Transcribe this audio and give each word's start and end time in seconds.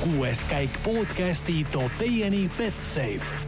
kuues 0.00 0.40
käik 0.48 0.72
podcasti 0.84 1.60
toob 1.72 1.92
teieni 2.00 2.46
Betsafe. 2.56 3.40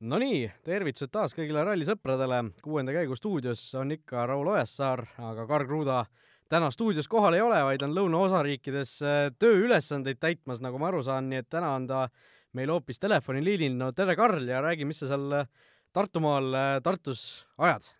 Nonii, 0.00 0.50
tervitused 0.64 1.08
taas 1.12 1.32
kõigile 1.36 1.62
rallisõpradele. 1.64 2.42
kuuenda 2.62 2.92
käigu 2.92 3.16
stuudios 3.16 3.62
on 3.74 3.92
ikka 3.96 4.26
Raul 4.26 4.48
Ojasaar, 4.52 5.06
aga 5.18 5.46
Karl 5.46 5.66
Kruda 5.66 6.04
täna 6.48 6.70
stuudios 6.70 7.08
kohal 7.08 7.34
ei 7.34 7.40
ole, 7.40 7.62
vaid 7.64 7.82
on 7.82 7.96
lõunaosariikides 7.96 8.92
äh, 9.02 9.32
tööülesandeid 9.38 10.20
täitmas, 10.20 10.60
nagu 10.60 10.78
ma 10.78 10.88
aru 10.88 11.02
saan, 11.02 11.30
nii 11.30 11.40
et 11.40 11.48
täna 11.48 11.74
on 11.74 11.86
ta 11.86 12.08
meil 12.52 12.68
hoopis 12.68 13.00
telefoniliinil. 13.00 13.76
no 13.76 13.92
tere, 13.92 14.16
Karl, 14.16 14.48
ja 14.48 14.60
räägi, 14.60 14.84
mis 14.84 15.00
sa 15.00 15.08
seal 15.14 15.32
äh, 15.32 15.48
Tartumaal, 15.92 16.54
äh, 16.54 16.82
Tartus 16.82 17.46
ajad? 17.58 17.94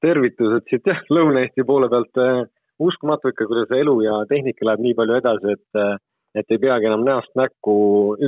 tervitused 0.00 0.68
siit 0.70 0.86
jah, 0.86 1.04
Lõuna-Eesti 1.10 1.64
poole 1.66 1.88
pealt. 1.88 2.52
Uskumatu 2.78 3.32
ikka, 3.32 3.46
kuidas 3.48 3.72
elu 3.76 3.96
ja 4.04 4.20
tehnika 4.28 4.66
läheb 4.68 4.84
nii 4.84 4.94
palju 4.98 5.18
edasi, 5.20 5.56
et, 5.56 6.04
et 6.36 6.54
ei 6.54 6.62
peagi 6.62 6.88
enam 6.90 7.04
näost 7.06 7.32
näkku 7.38 7.74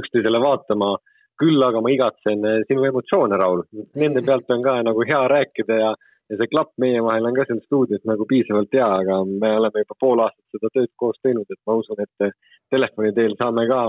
üksteisele 0.00 0.40
vaatama. 0.44 0.96
küll 1.38 1.62
aga 1.62 1.78
ma 1.78 1.90
igatsen 1.94 2.40
sinu 2.66 2.82
emotsioone, 2.88 3.36
Raul. 3.38 3.60
Nende 3.94 4.24
pealt 4.26 4.48
on 4.50 4.62
ka 4.62 4.72
nagu 4.82 5.04
hea 5.06 5.20
rääkida 5.30 5.76
ja 5.78 5.92
ja 6.28 6.36
see 6.36 6.50
klapp 6.52 6.72
meie 6.82 7.00
vahel 7.04 7.28
on 7.28 7.36
ka 7.36 7.46
siin 7.48 7.60
stuudios 7.64 8.02
nagu 8.10 8.26
piisavalt 8.28 8.74
hea, 8.74 8.88
aga 9.02 9.20
me 9.28 9.52
oleme 9.60 9.84
juba 9.84 9.96
pool 10.02 10.20
aastat 10.24 10.56
seda 10.56 10.70
tööd 10.74 10.90
koos 11.00 11.16
teinud, 11.24 11.46
et 11.48 11.60
ma 11.66 11.78
usun, 11.80 12.02
et 12.04 12.34
telefoni 12.74 13.14
teel 13.16 13.36
saame 13.40 13.64
ka 13.70 13.80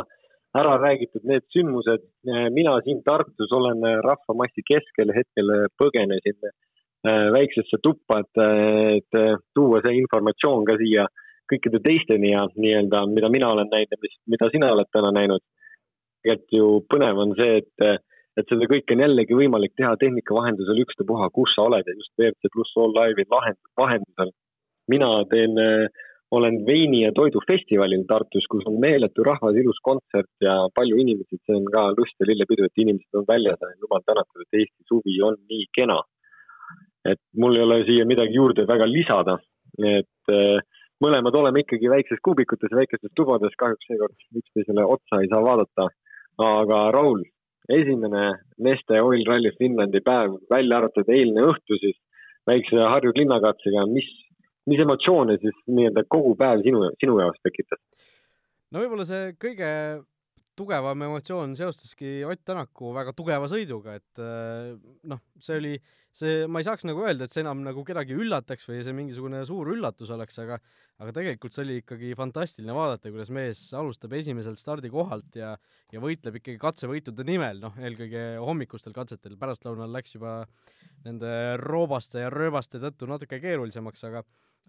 ära 0.61 0.77
räägitud 0.81 1.27
need 1.29 1.45
sündmused. 1.55 2.05
mina 2.55 2.77
siin 2.85 3.03
Tartus 3.03 3.51
olen 3.51 3.83
rahvamassi 4.05 4.63
keskel, 4.71 5.11
hetkel 5.17 5.51
põgenesin 5.81 6.39
väiksesse 7.07 7.79
tuppa, 7.83 8.19
et, 8.19 8.41
et 8.99 9.45
tuua 9.55 9.79
see 9.85 9.95
informatsioon 10.01 10.65
ka 10.67 10.75
siia 10.81 11.05
kõikide 11.49 11.79
teisteni 11.85 12.33
ja 12.33 12.43
nii-öelda, 12.55 13.05
mida 13.09 13.29
mina 13.31 13.49
olen 13.53 13.71
näinud 13.71 13.95
ja 13.95 14.01
mis, 14.03 14.17
mida 14.29 14.49
sina 14.53 14.73
oled 14.75 14.89
täna 14.93 15.13
näinud. 15.15 15.43
tegelikult 16.23 16.57
ju 16.57 16.67
põnev 16.91 17.21
on 17.23 17.35
see, 17.39 17.63
et 17.63 18.03
et 18.39 18.47
seda 18.47 18.67
kõike 18.71 18.95
on 18.95 19.01
jällegi 19.03 19.35
võimalik 19.35 19.73
teha 19.75 19.95
tehnika 19.99 20.35
vahendusel 20.35 20.77
ükstapuha, 20.83 21.27
kus 21.35 21.51
sa 21.55 21.65
oled 21.67 21.87
ja 21.87 21.95
just 21.95 22.13
WRC 22.19 22.51
pluss 22.53 22.77
All 22.79 22.93
Live'i 22.95 23.25
vahendusel. 23.27 24.31
mina 24.87 25.09
teen, 25.31 25.57
olen 26.31 26.59
veini 26.65 27.01
ja 27.03 27.11
toidu 27.15 27.41
festivalil 27.51 28.05
Tartus, 28.09 28.45
kus 28.51 28.65
on 28.69 28.77
meeletu 28.81 29.25
rahvas, 29.25 29.57
ilus 29.57 29.79
kontsert 29.83 30.29
ja 30.45 30.55
palju 30.75 30.97
inimesi, 31.03 31.39
see 31.41 31.57
on 31.57 31.65
ka 31.73 31.89
lust 31.97 32.15
ja 32.21 32.29
lillepidu, 32.29 32.67
et 32.69 32.83
inimesed 32.83 33.21
on 33.21 33.25
väljas 33.27 33.59
ja 33.65 33.73
jumal 33.81 34.05
tänatud, 34.05 34.45
et 34.45 34.61
Eesti 34.61 34.87
suvi 34.91 35.17
on 35.25 35.37
nii 35.49 35.65
kena. 35.77 35.99
Et 37.05 37.19
mul 37.39 37.55
ei 37.55 37.63
ole 37.63 37.79
siia 37.87 38.05
midagi 38.07 38.35
juurde 38.35 38.65
väga 38.67 38.87
lisada, 38.89 39.37
et 39.79 40.35
mõlemad 41.03 41.35
oleme 41.39 41.63
ikkagi 41.63 41.89
väikses 41.91 42.21
kuubikutes, 42.25 42.73
väikestes 42.75 43.13
tubades, 43.15 43.55
kahjuks 43.59 43.87
seekord 43.87 44.15
üksteisele 44.41 44.85
otsa 44.85 45.21
ei 45.23 45.31
saa 45.31 45.41
vaadata. 45.45 45.87
aga 46.39 46.77
Raul, 46.95 47.23
esimene 47.69 48.25
Neste 48.63 49.01
Oil 49.03 49.25
Rally 49.27 49.51
Finlandi 49.57 49.99
päev, 50.01 50.37
välja 50.51 50.77
arvatud 50.77 51.09
eilne 51.11 51.43
õhtu 51.51 51.79
siis 51.81 51.97
väikse 52.47 52.79
Harju 52.79 53.11
linnakatsega, 53.15 53.83
mis, 53.91 54.07
mis 54.69 54.79
emotsioone 54.79 55.35
siis 55.41 55.57
nii-öelda 55.67 56.05
kogu 56.07 56.35
päev 56.39 56.63
sinu, 56.63 56.85
sinu 57.03 57.19
jaoks 57.19 57.43
tekitas? 57.43 57.81
no 58.71 58.83
võib-olla 58.83 59.05
see 59.07 59.33
kõige 59.41 59.69
tugevam 60.59 61.07
emotsioon 61.07 61.55
seostuski 61.55 62.19
Ott 62.27 62.43
Tänaku 62.45 62.93
väga 62.95 63.13
tugeva 63.17 63.47
sõiduga, 63.51 63.95
et 63.99 64.23
noh, 65.07 65.21
see 65.39 65.59
oli, 65.61 65.73
see, 66.15 66.45
ma 66.49 66.61
ei 66.61 66.67
saaks 66.67 66.85
nagu 66.87 67.03
öelda, 67.05 67.25
et 67.25 67.33
see 67.33 67.43
enam 67.43 67.61
nagu 67.65 67.83
kedagi 67.87 68.15
üllataks 68.17 68.67
või 68.67 68.81
see 68.85 68.95
mingisugune 68.97 69.43
suur 69.47 69.69
üllatus 69.75 70.11
oleks, 70.15 70.39
aga 70.41 70.59
aga 70.99 71.13
tegelikult 71.15 71.55
see 71.55 71.63
oli 71.63 71.77
ikkagi 71.79 72.11
fantastiline 72.17 72.75
vaadata, 72.75 73.11
kuidas 73.13 73.31
mees 73.35 73.61
alustab 73.77 74.13
esimeselt 74.17 74.59
stardikohalt 74.59 75.37
ja 75.39 75.53
ja 75.93 76.01
võitleb 76.03 76.41
ikkagi 76.41 76.59
katsevõitude 76.61 77.25
nimel, 77.27 77.61
noh, 77.63 77.77
eelkõige 77.79 78.25
hommikustel 78.43 78.93
katsetel, 78.95 79.37
pärastlõunal 79.39 79.91
läks 79.95 80.17
juba 80.17 80.41
nende 81.05 81.31
roobaste 81.61 82.25
ja 82.25 82.33
rööbaste 82.33 82.81
tõttu 82.83 83.07
natuke 83.09 83.39
keerulisemaks, 83.41 84.05
aga 84.09 84.25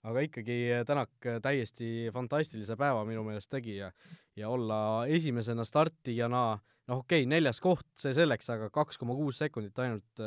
aga 0.06 0.22
ikkagi 0.25 0.56
Tänak 0.88 1.28
täiesti 1.44 2.09
fantastilise 2.15 2.76
päeva 2.81 3.03
minu 3.04 3.25
meelest 3.26 3.50
tegi 3.53 3.76
ja 3.81 3.91
ja 4.38 4.48
olla 4.48 5.06
esimesena 5.10 5.66
startijana, 5.69 6.44
noh 6.88 7.03
okei 7.03 7.25
okay,, 7.25 7.28
neljas 7.28 7.60
koht, 7.60 7.86
see 7.98 8.15
selleks, 8.16 8.48
aga 8.54 8.70
kaks 8.72 8.97
koma 9.00 9.19
kuus 9.19 9.42
sekundit 9.42 9.76
ainult 9.82 10.22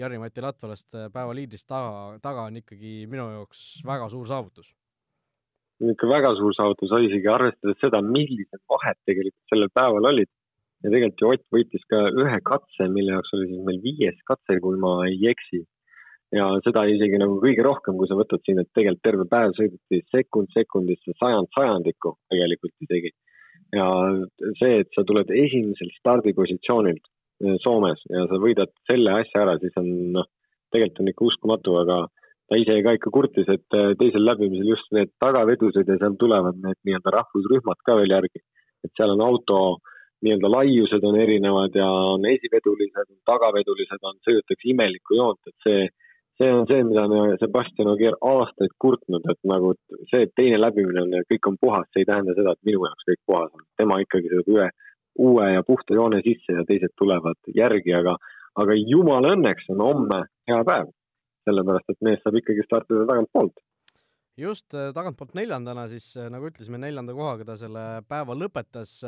Jari-Mati 0.00 0.42
Latvalast 0.42 0.88
päeva 1.14 1.34
liidrist 1.36 1.68
taga, 1.70 2.16
taga 2.22 2.48
on 2.48 2.56
ikkagi 2.58 3.04
minu 3.10 3.28
jaoks 3.36 3.60
väga 3.86 4.08
suur 4.10 4.26
saavutus. 4.26 4.72
ikka 5.90 6.08
väga 6.10 6.32
suur 6.38 6.54
saavutus, 6.56 6.94
isegi 7.08 7.30
arvestades 7.30 7.78
seda, 7.82 8.00
millised 8.02 8.62
vahed 8.70 8.98
tegelikult 9.06 9.52
sellel 9.52 9.70
päeval 9.74 10.10
olid. 10.10 10.30
ja 10.82 10.90
tegelikult 10.90 11.22
ju 11.22 11.30
Ott 11.34 11.46
võitis 11.56 11.86
ka 11.88 12.00
ühe 12.24 12.40
katse, 12.50 12.88
mille 12.96 13.14
jaoks 13.14 13.36
oli 13.38 13.46
siis 13.52 13.62
meil 13.68 13.80
viies 13.86 14.18
katse, 14.30 14.58
kui 14.60 14.76
ma 14.82 14.96
ei 15.06 15.30
eksi 15.30 15.62
ja 16.34 16.48
seda 16.66 16.84
isegi 16.90 17.18
nagu 17.20 17.38
kõige 17.42 17.64
rohkem, 17.66 17.96
kui 17.98 18.08
sa 18.10 18.18
võtad 18.18 18.42
siin, 18.44 18.60
et 18.60 18.70
tegelikult 18.74 19.04
terve 19.06 19.26
päev 19.30 19.54
sõideti 19.58 20.00
sekund 20.14 20.50
sekundisse, 20.56 21.14
sajand 21.20 21.50
sajandikku 21.56 22.16
tegelikult 22.32 22.74
isegi. 22.86 23.12
ja 23.74 23.86
see, 24.58 24.80
et 24.82 24.90
sa 24.94 25.02
tuled 25.06 25.30
esimesel 25.34 25.90
stardipositsioonilt 25.98 27.06
Soomes 27.62 28.02
ja 28.10 28.26
sa 28.30 28.40
võidad 28.42 28.72
selle 28.90 29.14
asja 29.20 29.44
ära, 29.44 29.56
siis 29.62 29.74
on 29.80 29.88
noh, 30.16 30.28
tegelikult 30.74 31.02
on 31.02 31.10
ikka 31.12 31.26
uskumatu, 31.30 31.76
aga 31.82 31.98
ta 32.48 32.60
ise 32.60 32.76
ka 32.84 32.94
ikka 32.98 33.12
kurtis, 33.14 33.48
et 33.48 33.78
eh, 33.78 33.94
teisel 34.00 34.26
läbimisel 34.26 34.70
just 34.74 34.90
need 34.96 35.12
tagavedused 35.22 35.88
ja 35.88 35.98
seal 36.00 36.16
tulevad 36.20 36.60
need 36.60 36.78
nii-öelda 36.84 37.16
rahvusrühmad 37.18 37.80
ka 37.86 37.98
veel 38.00 38.16
järgi. 38.16 38.44
et 38.84 38.92
seal 38.98 39.14
on 39.14 39.22
auto 39.24 39.58
nii-öelda 40.24 40.48
laiused 40.52 41.04
on 41.08 41.16
erinevad 41.20 41.76
ja 41.76 41.86
on 41.88 42.24
esivedulised, 42.28 43.12
tagavedulised 43.28 44.02
on, 44.08 44.18
sõidetakse 44.26 44.68
imelikku 44.72 45.16
joont, 45.20 45.40
et 45.48 45.68
see 45.68 45.86
see 46.38 46.50
on 46.50 46.66
see, 46.66 46.82
mida 46.82 47.04
me 47.08 47.36
Sebastian 47.38 47.92
Ogier 47.92 48.16
aastaid 48.30 48.72
kurtnud, 48.82 49.26
et 49.30 49.38
nagu 49.46 49.74
see, 50.10 50.24
et 50.24 50.32
teine 50.34 50.58
läbimine 50.58 51.04
on 51.04 51.12
ja 51.14 51.22
kõik 51.30 51.50
on 51.50 51.58
puhas, 51.60 51.86
see 51.92 52.02
ei 52.02 52.08
tähenda 52.08 52.34
seda, 52.34 52.54
et 52.56 52.68
minu 52.70 52.82
jaoks 52.88 53.06
kõik 53.10 53.22
puhas 53.30 53.52
on. 53.54 53.66
tema 53.78 54.00
ikkagi 54.02 54.32
sõidab 54.32 54.50
ühe 54.56 54.68
uue 55.18 55.50
ja 55.52 55.62
puhta 55.66 55.94
joone 55.94 56.20
sisse 56.24 56.56
ja 56.56 56.64
teised 56.68 56.94
tulevad 56.98 57.52
järgi, 57.54 57.94
aga, 57.94 58.16
aga 58.60 58.76
jumala 58.78 59.34
õnneks 59.36 59.70
on 59.74 59.84
homme 59.84 60.24
hea 60.50 60.60
päev. 60.66 60.92
sellepärast, 61.44 61.90
et 61.92 62.00
mees 62.00 62.22
saab 62.24 62.38
ikkagi 62.40 62.62
startida 62.64 63.04
tagantpoolt. 63.06 63.58
just, 64.40 64.66
tagantpoolt 64.72 65.34
neljandana 65.36 65.86
siis, 65.88 66.14
nagu 66.32 66.48
ütlesime, 66.48 66.80
neljanda 66.80 67.12
kohaga 67.12 67.44
ta 67.52 67.56
selle 67.60 67.82
päeva 68.08 68.34
lõpetas 68.34 69.02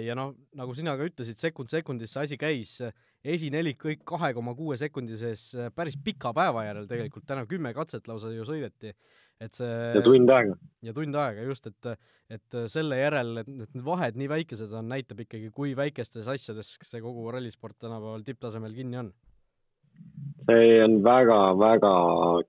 ja 0.00 0.14
noh, 0.16 0.32
nagu 0.56 0.74
sina 0.74 0.94
ka 0.96 1.04
ütlesid, 1.04 1.36
sekund 1.36 1.68
sekundis 1.68 2.14
see 2.14 2.22
asi 2.22 2.38
käis 2.40 2.78
esinelik 3.22 3.78
kõik 3.82 4.06
kahe 4.08 4.32
koma 4.34 4.54
kuue 4.56 4.78
sekundi 4.80 5.18
sees 5.18 5.50
päris 5.76 5.98
pika 6.04 6.32
päeva 6.34 6.64
järel 6.64 6.88
tegelikult, 6.88 7.26
täna 7.28 7.44
kümme 7.46 7.74
katset 7.76 8.08
lausa 8.08 8.32
ju 8.32 8.46
sõideti. 8.48 8.94
Et 9.42 9.58
see 9.58 9.72
ja 9.96 10.02
tund 10.04 10.30
aega. 10.30 10.56
ja 10.86 10.94
tund 10.96 11.18
aega, 11.18 11.46
just, 11.48 11.66
et, 11.70 12.06
et 12.36 12.58
selle 12.72 12.98
järel, 13.00 13.42
et 13.42 13.50
need 13.50 13.84
vahed 13.86 14.18
nii 14.20 14.30
väikesed 14.32 14.72
on, 14.78 14.90
näitab 14.92 15.24
ikkagi, 15.24 15.50
kui 15.54 15.74
väikestes 15.78 16.28
asjades 16.30 16.76
see 16.82 17.02
kogu 17.04 17.28
rallisport 17.34 17.78
tänapäeval 17.82 18.26
tipptasemel 18.26 18.76
kinni 18.76 19.00
on. 19.02 19.10
see 20.50 20.78
on 20.84 21.00
väga-väga 21.06 21.94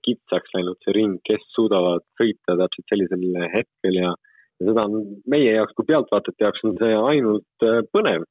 kitsaks 0.05 0.53
läinud, 0.57 0.79
see 0.85 0.95
ring, 0.99 1.17
kes 1.29 1.49
suudavad 1.55 2.05
sõita 2.19 2.57
täpselt 2.61 2.93
sellisel 2.93 3.49
hetkel 3.55 3.99
ja 4.03 4.13
ja 4.61 4.69
seda 4.69 4.85
on 4.85 5.17
meie 5.29 5.55
jaoks 5.57 5.73
kui 5.77 5.87
pealtvaatajate 5.89 6.45
jaoks 6.45 6.63
on 6.69 6.75
see 6.79 6.95
ainult 7.09 7.67
äh, 7.67 7.81
põnev 7.95 8.25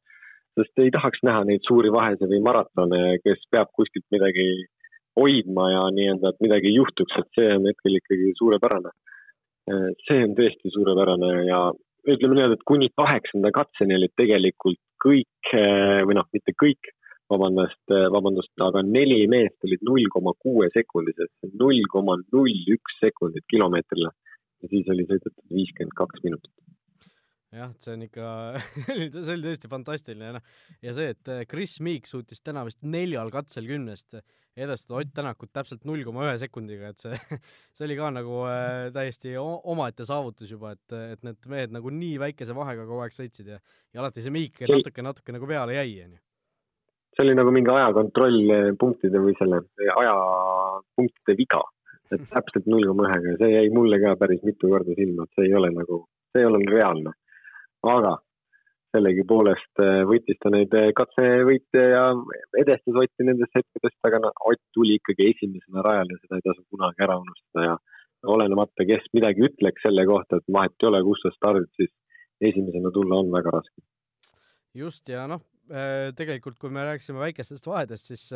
sest 0.58 0.82
ei 0.84 0.92
tahaks 0.94 1.22
näha 1.26 1.44
neid 1.48 1.64
suuri 1.66 1.90
vahesid 1.92 2.28
või 2.28 2.42
maratone, 2.44 3.00
kes 3.24 3.44
peab 3.52 3.70
kuskilt 3.78 4.04
midagi 4.14 4.46
hoidma 5.18 5.68
ja 5.70 5.82
nii-öelda, 5.96 6.32
et 6.32 6.44
midagi 6.44 6.74
juhtuks, 6.74 7.18
et 7.20 7.38
see 7.38 7.50
on 7.56 7.68
hetkel 7.68 7.98
ikkagi 7.98 8.32
suurepärane. 8.38 8.92
see 10.06 10.24
on 10.26 10.32
tõesti 10.38 10.72
suurepärane 10.74 11.30
ja 11.46 11.60
ütleme 12.10 12.34
niimoodi, 12.34 12.56
et 12.58 12.66
kuni 12.66 12.88
kaheksanda 12.98 13.52
katseni 13.54 13.94
olid 13.98 14.14
tegelikult 14.18 14.80
kõik 15.04 15.52
või 16.08 16.16
noh, 16.18 16.26
mitte 16.34 16.54
kõik, 16.58 16.90
vabandust, 17.30 17.94
vabandust, 18.16 18.52
aga 18.66 18.82
neli 18.86 19.22
meest 19.30 19.68
olid 19.68 19.84
null 19.86 20.08
koma 20.14 20.34
kuue 20.42 20.68
sekundises, 20.74 21.30
null 21.60 21.86
koma 21.92 22.18
null 22.34 22.74
üks 22.74 22.98
sekundit 23.04 23.46
kilomeetrile 23.52 24.10
ja 24.10 24.70
siis 24.70 24.90
oli 24.94 25.06
sõidetud 25.08 25.38
viiskümmend 25.54 25.94
kaks 25.98 26.26
minutit 26.26 26.52
jah, 27.52 27.72
et 27.72 27.84
see 27.84 27.96
on 27.96 28.04
ikka 28.06 28.28
see 29.24 29.34
oli 29.34 29.44
tõesti 29.46 29.70
fantastiline 29.70 30.28
ja 30.28 30.36
noh, 30.36 30.46
ja 30.84 30.94
see, 30.96 31.12
et 31.14 31.32
äh, 31.32 31.42
Chris 31.48 31.78
Meek 31.84 32.08
suutis 32.08 32.40
täna 32.44 32.64
vist 32.68 32.80
neljal 32.82 33.32
katsel 33.34 33.68
kümnest 33.68 34.18
edestada 34.52 34.98
Ott 35.00 35.12
Tänakut 35.16 35.52
täpselt 35.52 35.86
null 35.88 36.04
koma 36.04 36.26
ühe 36.26 36.34
sekundiga, 36.40 36.92
et 36.92 37.00
see, 37.00 37.16
see 37.76 37.86
oli 37.88 37.96
ka 37.98 38.10
nagu 38.14 38.42
äh, 38.48 38.88
täiesti 38.94 39.36
omaette 39.40 40.06
saavutus 40.08 40.52
juba, 40.52 40.74
et, 40.76 40.96
et 41.14 41.24
need 41.28 41.48
mehed 41.52 41.76
nagu 41.76 41.92
nii 41.92 42.18
väikese 42.22 42.56
vahega 42.56 42.86
kogu 42.88 43.04
aeg 43.04 43.16
sõitsid 43.16 43.52
ja, 43.54 43.60
ja 43.92 44.04
alati 44.04 44.24
see 44.24 44.34
Meek 44.34 44.60
natuke, 44.68 45.04
natuke 45.04 45.36
nagu 45.36 45.48
peale 45.48 45.76
jäi, 45.76 45.92
onju. 46.06 46.20
see 47.16 47.26
oli 47.26 47.36
nagu 47.38 47.52
mingi 47.54 47.72
ajakontroll 47.72 48.56
punktide 48.80 49.20
või 49.24 49.36
selle 49.40 49.62
ajapunktide 50.00 51.36
viga, 51.40 51.60
et 52.12 52.24
täpselt 52.32 52.68
null 52.68 52.88
koma 52.88 53.08
ühega, 53.08 53.36
see 53.40 53.54
jäi 53.56 53.68
mulle 53.72 54.00
ka 54.04 54.16
päris 54.20 54.44
mitu 54.44 54.72
korda 54.72 54.96
silma, 54.96 55.28
et 55.28 55.36
see 55.36 55.48
ei 55.48 55.56
ole 55.60 55.72
nagu 55.76 56.04
see 56.32 56.42
ei 56.42 56.48
ole 56.48 56.60
reaalne. 56.68 57.12
Aga 57.82 58.16
sellegipoolest 58.92 59.80
äh, 59.82 60.02
võttis 60.08 60.38
ta 60.42 60.52
neid 60.52 60.74
äh, 60.76 60.90
katsevõite 60.96 61.84
ja 61.94 62.04
edestas 62.60 62.98
Otti 63.02 63.26
nendest 63.26 63.54
hetkedest, 63.56 63.98
aga 64.08 64.20
no 64.26 64.32
Ott 64.50 64.62
tuli 64.76 64.98
ikkagi 65.00 65.30
esimesena 65.32 65.84
rajale, 65.86 66.18
seda 66.20 66.38
ei 66.38 66.46
tasu 66.46 66.64
kunagi 66.72 67.06
ära 67.06 67.16
unustada 67.22 67.66
ja 67.70 67.76
olenemata, 68.32 68.86
kes 68.86 69.08
midagi 69.16 69.46
ütleks 69.48 69.82
selle 69.86 70.04
kohta, 70.06 70.38
et 70.38 70.52
vahet 70.54 70.76
ei 70.78 70.90
ole, 70.90 71.00
kus 71.06 71.24
sa 71.24 71.32
stardid, 71.34 71.70
siis 71.78 71.90
esimesena 72.52 72.92
tulla 72.94 73.18
on 73.22 73.32
väga 73.32 73.56
raske. 73.56 73.82
just 74.74 75.08
ja 75.08 75.24
noh, 75.30 75.42
äh, 75.72 76.10
tegelikult 76.18 76.60
kui 76.60 76.72
me 76.72 76.84
rääkisime 76.92 77.22
väikestest 77.24 77.66
vahedest, 77.66 78.12
siis 78.12 78.28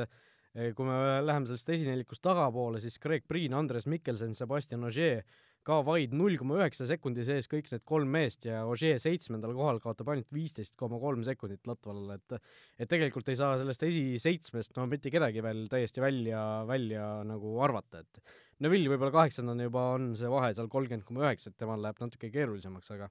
kui 0.57 0.87
me 0.89 1.21
läheme 1.21 1.45
sellest 1.45 1.69
esinelikust 1.69 2.23
tagapoole, 2.25 2.81
siis 2.81 2.97
Greg 2.99 3.27
Priin, 3.29 3.53
Andres 3.53 3.85
Mikkelsen, 3.93 4.33
Sebastian 4.35 4.87
Ogier 4.89 5.21
ka 5.67 5.81
vaid 5.87 6.15
null 6.15 6.37
koma 6.39 6.61
üheksa 6.61 6.87
sekundi 6.87 7.25
sees 7.27 7.49
kõik 7.51 7.69
need 7.73 7.83
kolm 7.89 8.13
meest 8.15 8.47
ja 8.47 8.63
Ogier 8.71 9.01
seitsmendal 9.03 9.55
kohal 9.57 9.81
kaotab 9.83 10.13
ainult 10.13 10.31
viisteist 10.35 10.77
koma 10.79 11.01
kolm 11.03 11.25
sekundit 11.27 11.67
Latvalale, 11.67 12.21
et 12.21 12.39
et 12.85 12.91
tegelikult 12.91 13.29
ei 13.33 13.39
saa 13.41 13.57
sellest 13.59 13.83
esiseitsmest 13.89 14.77
no 14.79 14.87
mitte 14.91 15.11
kedagi 15.13 15.43
veel 15.45 15.67
täiesti 15.73 16.05
välja, 16.05 16.41
välja 16.69 17.09
nagu 17.27 17.57
arvata, 17.67 18.05
et 18.05 18.37
Neville 18.65 18.89
võib-olla 18.89 19.13
kaheksandana 19.13 19.67
juba 19.67 19.83
on 19.99 20.13
see 20.17 20.31
vahe 20.33 20.55
seal 20.57 20.71
kolmkümmend 20.73 21.05
koma 21.05 21.27
üheksa, 21.27 21.51
et 21.51 21.59
temal 21.61 21.83
läheb 21.83 21.99
natuke 22.01 22.31
keerulisemaks, 22.33 22.95
aga 22.95 23.11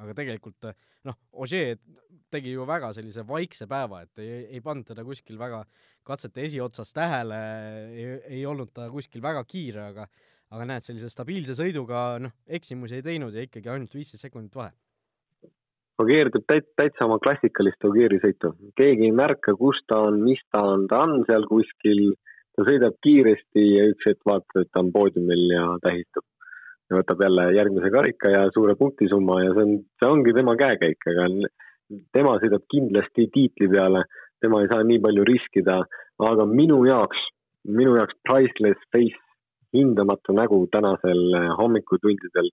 aga 0.00 0.14
tegelikult 0.16 0.68
noh, 1.08 1.18
Ogier 1.42 1.76
tegi 2.32 2.52
ju 2.52 2.64
väga 2.68 2.92
sellise 2.96 3.24
vaikse 3.26 3.68
päeva, 3.70 4.02
et 4.04 4.22
ei, 4.22 4.46
ei 4.56 4.62
pannud 4.64 4.86
teda 4.88 5.04
kuskil 5.06 5.38
väga 5.40 5.62
katsete 6.06 6.44
esiotsas 6.46 6.92
tähele, 6.94 7.38
ei 8.30 8.42
olnud 8.46 8.72
ta 8.76 8.88
kuskil 8.92 9.24
väga 9.24 9.42
kiire, 9.48 9.90
aga 9.92 10.06
aga 10.54 10.66
näed, 10.70 10.84
sellise 10.86 11.10
stabiilse 11.10 11.56
sõiduga 11.58 12.18
noh, 12.22 12.34
eksimusi 12.58 13.00
ei 13.00 13.06
teinud 13.06 13.34
ja 13.34 13.44
ikkagi 13.46 13.72
ainult 13.72 13.94
viisteist 13.96 14.26
sekundit 14.26 14.54
vahe. 14.58 14.72
Ogier 16.02 16.28
teeb 16.32 16.44
täit-, 16.50 16.72
täitsa 16.76 17.06
oma 17.06 17.16
klassikalist 17.24 17.84
Ogieri 17.88 18.20
sõitu, 18.20 18.52
keegi 18.76 19.08
ei 19.08 19.14
märka, 19.16 19.56
kus 19.56 19.80
ta 19.88 20.02
on, 20.10 20.20
mis 20.26 20.42
ta 20.52 20.62
on, 20.74 20.84
ta 20.90 21.00
on 21.06 21.24
seal 21.28 21.46
kuskil, 21.48 22.10
ta 22.56 22.66
sõidab 22.68 22.98
kiiresti 23.04 23.64
ja 23.64 23.86
üks 23.92 24.08
hetk 24.10 24.28
vaatab, 24.28 24.60
et 24.60 24.72
ta 24.72 24.82
on 24.84 24.92
poodiumil 24.92 25.46
ja 25.54 25.68
tähistab. 25.84 26.26
ja 26.86 27.00
võtab 27.00 27.22
jälle 27.24 27.44
järgmise 27.56 27.88
karika 27.90 28.30
ja 28.30 28.42
suure 28.54 28.76
punktisumma 28.78 29.40
ja 29.42 29.54
see 29.56 29.64
on, 29.64 29.72
see 29.98 30.06
ongi 30.06 30.34
tema 30.36 30.52
käekäik, 30.60 31.08
aga 31.10 31.24
tema 32.14 32.36
sõidab 32.42 32.62
kindlasti 32.70 33.26
tiitli 33.34 33.66
peale, 33.72 34.04
tema 34.44 34.60
ei 34.62 34.68
saa 34.70 34.84
nii 34.86 35.00
palju 35.02 35.24
riskida, 35.26 35.80
aga 36.28 36.46
minu 36.46 36.84
jaoks, 36.86 37.24
minu 37.66 37.96
jaoks 37.96 38.14
priceless 38.28 38.86
face 38.94 39.25
hindamatu 39.76 40.34
nägu 40.36 40.64
tänasel 40.72 41.22
äh, 41.40 41.52
hommikutundidel 41.60 42.50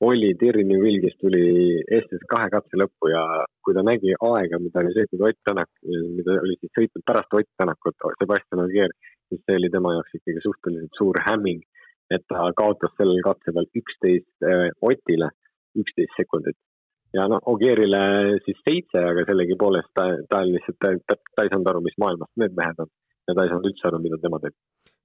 oli 0.00 0.34
Terri 0.40 0.64
Newell, 0.64 0.98
kes 1.04 1.14
tuli 1.20 1.42
Eestis 1.96 2.24
kahe 2.30 2.48
katse 2.50 2.78
lõppu 2.80 3.10
ja 3.12 3.22
kui 3.64 3.76
ta 3.76 3.84
nägi 3.86 4.14
aega, 4.28 4.58
mida 4.62 4.82
oli 4.82 4.94
sõitnud 4.96 5.22
Ott 5.28 5.40
Tänak, 5.48 5.70
mida 6.16 6.38
oli 6.42 6.56
siis 6.58 6.72
sõitnud 6.78 7.04
pärast 7.06 7.36
Ott 7.38 7.50
Tänakut, 7.60 7.96
Sebastian 8.18 8.64
Ogier, 8.64 8.92
siis 9.28 9.42
see 9.46 9.58
oli 9.60 9.70
tema 9.70 9.94
jaoks 9.94 10.18
ikkagi 10.18 10.42
suhteliselt 10.44 10.98
suur 10.98 11.20
hämming, 11.28 11.62
et 12.10 12.26
ta 12.28 12.50
kaotas 12.58 12.94
sellel 12.98 13.22
katse 13.24 13.54
peal 13.54 13.70
üksteist 13.80 14.48
äh, 14.50 14.68
Otile, 14.82 15.30
üksteist 15.78 16.18
sekundit. 16.18 16.58
ja 17.14 17.28
noh, 17.30 17.38
Ogierile 17.46 18.40
siis 18.44 18.58
seitse, 18.66 18.98
aga 18.98 19.22
sellegipoolest 19.28 19.92
ta, 19.94 20.10
ta 20.30 20.42
lihtsalt, 20.42 20.80
ta, 20.82 21.16
ta 21.36 21.46
ei 21.46 21.52
saanud 21.52 21.70
aru, 21.70 21.84
mis 21.86 21.98
maailmas 22.02 22.32
need 22.42 22.56
mehed 22.58 22.82
on 22.82 22.90
ja 23.28 23.34
ta 23.34 23.44
ei 23.44 23.52
saanud 23.52 23.70
üldse 23.70 23.86
aru, 23.88 24.02
mida 24.02 24.18
tema 24.22 24.42
teeb 24.42 24.56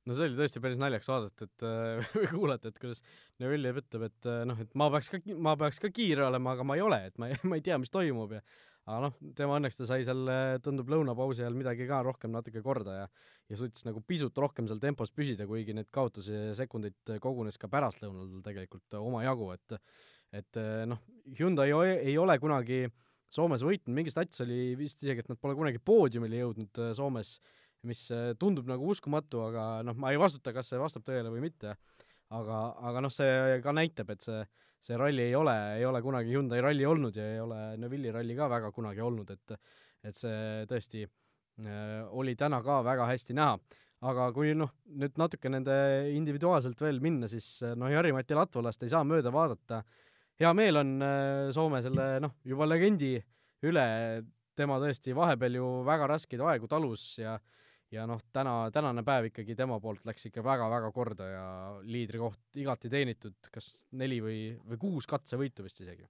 no 0.08 0.16
see 0.16 0.30
oli 0.30 0.38
tõesti 0.40 0.62
päris 0.64 0.80
naljakas 0.82 1.12
vaadata, 1.12 1.48
et 1.48 1.66
äh, 1.68 2.10
või 2.16 2.32
kuulata, 2.32 2.72
et 2.72 2.80
kuidas 2.82 3.04
Neville 3.42 3.74
ütleb, 3.82 4.08
et 4.10 4.30
äh, 4.30 4.42
noh, 4.50 4.60
et 4.64 4.74
ma 4.80 4.90
peaks 4.94 5.12
ka, 5.14 5.22
ma 5.36 5.56
peaks 5.60 5.82
ka 5.84 5.92
kiire 5.94 6.28
olema, 6.28 6.56
aga 6.56 6.66
ma 6.68 6.78
ei 6.80 6.86
ole, 6.86 7.02
et 7.10 7.20
ma 7.22 7.30
ei, 7.32 7.40
ma 7.50 7.60
ei 7.60 7.66
tea, 7.66 7.80
mis 7.82 7.94
toimub 7.94 8.38
ja 8.38 8.44
aga 8.90 9.02
noh, 9.06 9.18
tema 9.38 9.58
õnneks 9.60 9.78
ta 9.78 9.90
sai 9.90 10.06
seal, 10.08 10.24
äh, 10.32 10.54
tundub 10.66 10.90
lõunapausi 10.92 11.44
ajal 11.44 11.58
midagi 11.58 11.88
ka 11.90 12.02
rohkem 12.06 12.34
natuke 12.36 12.64
korda 12.66 13.04
ja 13.04 13.10
ja 13.50 13.58
suutis 13.58 13.82
nagu 13.82 14.02
pisut 14.06 14.38
rohkem 14.38 14.68
seal 14.70 14.78
tempos 14.82 15.10
püsida, 15.10 15.48
kuigi 15.50 15.74
neid 15.74 15.88
kaotusi 15.94 16.52
sekundeid 16.58 17.16
kogunes 17.22 17.58
ka 17.58 17.66
pärastlõunal 17.72 18.44
tegelikult 18.46 19.00
omajagu, 19.02 19.52
et 19.58 19.80
et 20.38 20.60
noh, 20.86 21.00
Hyundai 21.40 21.72
ei 22.06 22.14
ole 22.22 22.36
kunagi 22.38 22.84
Soomes 23.34 23.64
võitnud, 23.66 23.94
mingi 23.94 24.14
stats 24.14 24.42
oli 24.46 24.76
vist 24.78 25.02
isegi, 25.02 25.24
et 25.24 25.30
nad 25.30 25.38
pole 25.42 25.56
kunagi 25.58 25.82
poodiumile 25.82 26.44
jõudnud 26.44 26.80
Soomes. 26.98 27.36
äh, 27.38 27.59
mis 27.88 28.10
äh, 28.12 28.34
tundub 28.40 28.68
nagu 28.70 28.90
uskumatu, 28.92 29.44
aga 29.50 29.66
noh, 29.88 29.98
ma 30.00 30.12
ei 30.14 30.20
vastuta, 30.20 30.54
kas 30.56 30.72
see 30.72 30.80
vastab 30.82 31.06
tõele 31.08 31.32
või 31.32 31.44
mitte, 31.46 31.76
aga, 32.36 32.64
aga 32.90 33.04
noh, 33.06 33.14
see 33.14 33.60
ka 33.64 33.74
näitab, 33.76 34.12
et 34.14 34.26
see, 34.26 34.40
see 34.84 34.98
ralli 35.00 35.30
ei 35.30 35.36
ole, 35.38 35.56
ei 35.80 35.86
ole 35.88 36.02
kunagi 36.04 36.36
Hyundai 36.36 36.62
ralli 36.64 36.88
olnud 36.88 37.16
ja 37.16 37.28
ei 37.34 37.40
ole 37.44 37.60
Neville'i 37.80 38.14
ralli 38.16 38.36
ka 38.38 38.50
väga 38.52 38.74
kunagi 38.76 39.06
olnud, 39.06 39.32
et 39.36 39.60
et 40.08 40.16
see 40.16 40.66
tõesti 40.70 41.04
äh, 41.04 42.04
oli 42.16 42.36
täna 42.40 42.62
ka 42.64 42.80
väga 42.86 43.08
hästi 43.10 43.36
näha. 43.36 43.58
aga 44.00 44.30
kui 44.32 44.54
noh, 44.56 44.70
nüüd 44.96 45.18
natuke 45.20 45.50
nende 45.52 45.74
individuaalselt 46.16 46.80
veel 46.80 47.02
minna, 47.04 47.28
siis 47.28 47.58
äh, 47.68 47.76
noh, 47.76 47.92
Jari-Mati 47.92 48.38
Latvalast 48.38 48.84
ei 48.84 48.92
saa 48.94 49.04
mööda 49.04 49.32
vaadata, 49.32 49.82
hea 50.40 50.54
meel 50.56 50.80
on 50.80 50.94
äh, 51.04 51.50
Soome 51.56 51.82
selle 51.84 52.14
noh, 52.24 52.38
juba 52.48 52.68
legendi 52.68 53.18
üle, 53.68 53.86
tema 54.56 54.80
tõesti 54.80 55.16
vahepeal 55.16 55.60
ju 55.60 55.68
väga 55.88 56.08
raskeid 56.14 56.44
aegu 56.48 56.68
talus 56.72 57.18
ja 57.20 57.36
ja 57.92 58.06
noh, 58.10 58.22
täna, 58.34 58.70
tänane 58.74 59.04
päev 59.06 59.30
ikkagi 59.30 59.56
tema 59.58 59.80
poolt 59.82 60.06
läks 60.08 60.28
ikka 60.30 60.44
väga-väga 60.46 60.92
korda 60.94 61.30
ja 61.30 61.46
liidrikoht 61.82 62.62
igati 62.62 62.92
teenitud, 62.92 63.38
kas 63.54 63.72
neli 63.98 64.20
või, 64.24 64.42
või 64.70 64.82
kuus 64.82 65.10
katsevõitu 65.10 65.66
vist 65.66 65.82
isegi. 65.82 66.06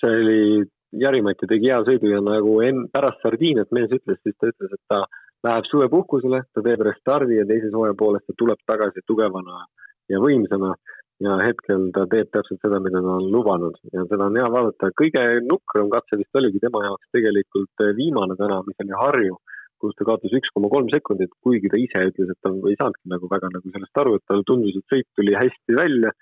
see 0.00 0.20
oli, 0.22 0.68
Jari-Mati 1.00 1.46
tegi 1.50 1.70
hea 1.70 1.80
sõidu 1.86 2.08
ja 2.10 2.20
nagu 2.24 2.60
enn-, 2.66 2.86
pärast 2.92 3.20
Sardiiniat 3.22 3.74
mees 3.74 3.90
ütles, 3.94 4.18
siis 4.22 4.36
ta 4.38 4.50
ütles, 4.50 4.72
et 4.74 4.84
ta 4.90 5.02
läheb 5.46 5.66
suvepuhkusele, 5.70 6.42
ta 6.54 6.62
teeb 6.64 6.86
restardi 6.86 7.38
ja 7.38 7.46
teises 7.48 7.74
hooaja 7.74 7.96
poolest 7.98 8.26
ta 8.28 8.36
tuleb 8.38 8.62
tagasi 8.70 9.02
tugevana 9.06 9.64
ja 10.10 10.18
võimsana 10.22 10.74
ja 11.20 11.36
hetkel 11.42 11.90
ta 11.94 12.06
teeb 12.10 12.30
täpselt 12.32 12.62
seda, 12.64 12.80
mida 12.80 13.02
ta 13.04 13.16
on 13.18 13.28
lubanud 13.32 13.76
ja 13.92 14.06
seda 14.08 14.26
on 14.30 14.38
hea 14.40 14.48
vaadata. 14.52 14.92
kõige 15.02 15.24
nukram 15.46 15.90
katse 15.92 16.18
vist 16.20 16.38
oligi 16.40 16.62
tema 16.62 16.84
jaoks 16.86 17.10
tegelikult 17.16 17.86
viimane 17.96 18.36
täna, 18.40 18.62
mis 18.66 18.84
oli 18.84 19.00
Harju 19.02 19.38
kus 19.82 19.96
ta 19.98 20.06
kaotas 20.08 20.34
üks 20.38 20.52
koma 20.54 20.70
kolm 20.72 20.90
sekundit, 20.92 21.32
kuigi 21.44 21.70
ta 21.72 21.80
ise 21.80 22.04
ütles, 22.10 22.32
et 22.32 22.40
ta 22.44 22.52
ei 22.70 22.76
saanudki 22.80 23.12
nagu 23.12 23.30
väga 23.32 23.50
nagu 23.54 23.72
sellest 23.72 24.02
aru, 24.02 24.18
et 24.18 24.26
talle 24.28 24.46
tundus, 24.48 24.76
et 24.76 24.94
sõit 24.94 25.08
tuli 25.18 25.36
hästi 25.38 25.78
välja. 25.80 26.12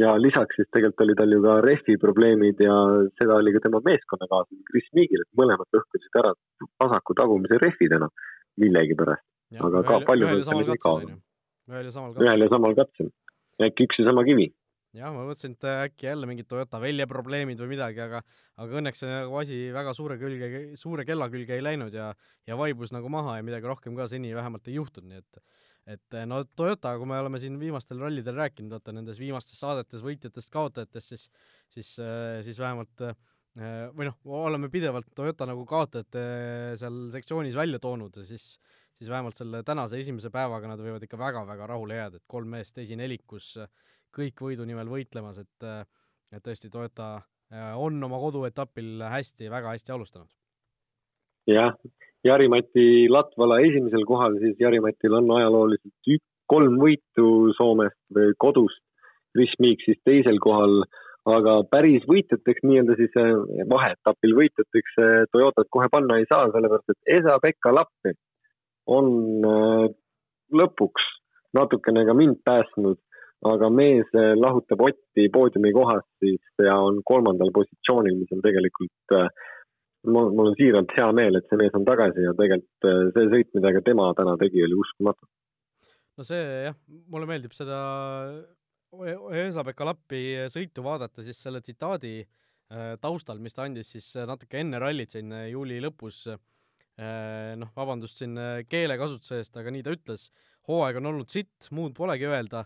ja 0.00 0.14
lisaks 0.16 0.56
siis 0.56 0.68
tegelikult 0.72 1.02
oli 1.04 1.14
tal 1.16 1.32
ju 1.34 1.38
ka 1.44 1.54
rehvi 1.60 1.94
probleemid 2.00 2.60
ja 2.64 2.76
seda 3.20 3.34
oli 3.36 3.52
ka 3.52 3.60
tema 3.66 3.82
meeskonnakaaslane 3.84 4.62
Chris 4.70 4.86
Meagil, 4.96 5.24
et 5.26 5.40
mõlemad 5.40 5.68
lõhkusid 5.76 6.20
ära 6.22 6.30
vasaku 6.80 7.16
tagumise 7.18 7.58
rehvi 7.60 7.88
täna 7.92 8.08
millegipärast. 8.62 9.26
aga 9.66 9.82
ka 9.90 10.00
palju 10.08 10.30
ühel 10.30 10.40
ja 10.40 10.46
samal 10.48 10.70
katsel. 10.70 11.12
ühel 12.24 12.46
ja 12.46 12.48
samal 12.54 12.78
katsel. 12.80 13.12
äkki 13.60 13.90
üks 13.90 14.00
ja 14.00 14.08
sama 14.08 14.24
kivi 14.24 14.48
jah, 14.96 15.12
ma 15.14 15.24
mõtlesin, 15.26 15.54
et 15.56 15.66
äkki 15.70 16.08
jälle 16.08 16.28
mingid 16.30 16.48
Toyota 16.50 16.80
väljaprobleemid 16.82 17.60
või 17.62 17.74
midagi, 17.76 18.02
aga 18.02 18.22
aga 18.60 18.78
õnneks 18.80 19.02
see 19.02 19.10
nagu 19.10 19.38
asi 19.40 19.58
väga 19.74 19.94
suure 19.96 20.18
külge, 20.20 20.50
suure 20.80 21.06
kella 21.08 21.30
külge 21.32 21.56
ei 21.56 21.64
läinud 21.64 21.94
ja 21.94 22.10
ja 22.48 22.58
vaibus 22.58 22.92
nagu 22.94 23.10
maha 23.12 23.38
ja 23.38 23.46
midagi 23.46 23.70
rohkem 23.70 23.96
ka 23.98 24.08
seni 24.10 24.32
vähemalt 24.36 24.68
ei 24.68 24.78
juhtunud, 24.80 25.10
nii 25.12 25.22
et 25.22 25.42
et 25.90 26.18
no 26.28 26.42
Toyota, 26.56 26.92
kui 27.00 27.08
me 27.08 27.18
oleme 27.18 27.40
siin 27.42 27.56
viimastel 27.58 28.02
rallidel 28.02 28.36
rääkinud, 28.36 28.70
vaata 28.74 28.92
nendes 28.94 29.18
viimastes 29.18 29.58
saadetes 29.58 30.04
võitjatest-kaotajatest, 30.06 31.14
siis 31.14 31.28
siis, 31.72 31.94
siis 32.46 32.60
vähemalt 32.60 33.06
või 33.96 34.06
noh, 34.06 34.18
oleme 34.46 34.68
pidevalt 34.70 35.08
Toyota 35.16 35.48
nagu 35.48 35.64
kaotajate 35.66 36.20
seal 36.78 37.08
sektsioonis 37.14 37.56
välja 37.58 37.80
toonud 37.82 38.20
ja 38.20 38.26
siis 38.26 38.52
siis 39.00 39.08
vähemalt 39.08 39.38
selle 39.38 39.62
tänase 39.64 39.96
esimese 39.96 40.28
päevaga 40.30 40.68
nad 40.68 40.80
võivad 40.84 41.04
ikka 41.06 41.16
väga-väga 41.18 41.66
rahule 41.70 41.96
jääda, 41.96 42.18
et 42.20 42.26
kolm 42.28 42.50
meest 42.52 42.76
esinelikus 42.82 43.54
äh, 43.56 43.70
kõik 44.14 44.42
võidu 44.44 44.66
nimel 44.68 44.90
võitlemas, 44.90 45.40
et 45.42 45.66
äh, 45.66 45.82
et 46.30 46.44
tõesti 46.46 46.70
Toyota 46.70 47.16
äh, 47.16 47.72
on 47.78 47.98
oma 48.06 48.20
koduetapil 48.22 49.02
hästi, 49.10 49.50
väga 49.50 49.74
hästi 49.74 49.94
alustanud. 49.94 50.30
jah, 51.50 51.74
Jari-Mati 52.26 53.08
Latvala 53.10 53.60
esimesel 53.66 54.04
kohal, 54.06 54.38
siis 54.42 54.58
Jari-Matil 54.60 55.16
on 55.18 55.30
ajalooliselt 55.38 56.14
ük-, 56.14 56.26
kolm 56.50 56.78
võitu 56.82 57.50
Soomest 57.58 57.98
või 58.14 58.34
kodust, 58.38 58.82
Chris 59.34 59.54
Meek 59.62 59.82
siis 59.86 59.98
teisel 60.06 60.38
kohal, 60.42 60.82
aga 61.30 61.60
päris 61.70 62.06
võitjateks, 62.10 62.62
nii-öelda 62.66 62.96
siis 62.98 63.14
äh, 63.18 63.34
vaheetapil 63.70 64.36
võitjateks 64.38 64.98
Toyotat 65.34 65.70
kohe 65.70 65.90
panna 65.92 66.18
ei 66.18 66.26
saa, 66.30 66.48
sellepärast 66.54 66.94
et 66.94 67.16
Esa-Pekka 67.18 67.74
Lappi 67.74 68.14
on 68.90 69.10
lõpuks 70.50 71.04
natukene 71.54 72.02
ka 72.06 72.14
mind 72.14 72.40
päästnud 72.46 72.98
aga 73.48 73.70
mees 73.72 74.08
eh, 74.18 74.34
lahutab 74.36 74.82
Otti 74.84 75.28
poodiumi 75.32 75.72
kohast 75.72 76.08
siis 76.20 76.42
ja 76.60 76.76
on 76.76 77.00
kolmandal 77.08 77.52
positsioonil, 77.56 78.18
mis 78.20 78.32
on 78.36 78.42
tegelikult 78.44 79.14
äh, 79.16 79.28
mul, 80.08 80.32
mul 80.36 80.50
on 80.52 80.58
siiralt 80.58 80.92
hea 80.96 81.08
meel, 81.16 81.38
et 81.38 81.48
see 81.48 81.60
mees 81.60 81.76
on 81.76 81.86
tagasi 81.88 82.26
ja 82.26 82.34
tegelikult 82.36 82.88
äh, 82.90 83.06
see 83.16 83.30
sõit, 83.32 83.52
mida 83.56 83.72
ka 83.76 83.84
tema 83.86 84.10
täna 84.18 84.36
tegi, 84.40 84.64
oli 84.66 84.76
uskumatu. 84.82 85.28
no 86.20 86.26
see 86.26 86.42
jah, 86.68 86.76
mulle 87.08 87.30
meeldib 87.30 87.56
seda 87.56 87.80
Eesapeka 88.90 89.86
Lappi 89.86 90.20
sõitu 90.50 90.82
vaadata, 90.82 91.22
siis 91.22 91.38
selle 91.38 91.60
tsitaadi 91.62 92.24
taustal, 93.02 93.38
mis 93.42 93.54
ta 93.54 93.64
andis 93.66 93.92
siis 93.94 94.08
natuke 94.26 94.58
enne 94.58 94.78
rallit 94.82 95.14
siin 95.14 95.30
juuli 95.50 95.78
lõpus, 95.82 96.24
noh, 97.62 97.70
vabandust 97.74 98.18
siin 98.18 98.34
keelekasutuse 98.70 99.38
eest, 99.38 99.56
aga 99.58 99.70
nii 99.74 99.86
ta 99.86 99.94
ütles, 99.94 100.26
hooaeg 100.66 100.98
on 100.98 101.10
olnud 101.10 101.30
sitt, 101.30 101.70
muud 101.74 101.94
polegi 101.98 102.26
öelda, 102.30 102.64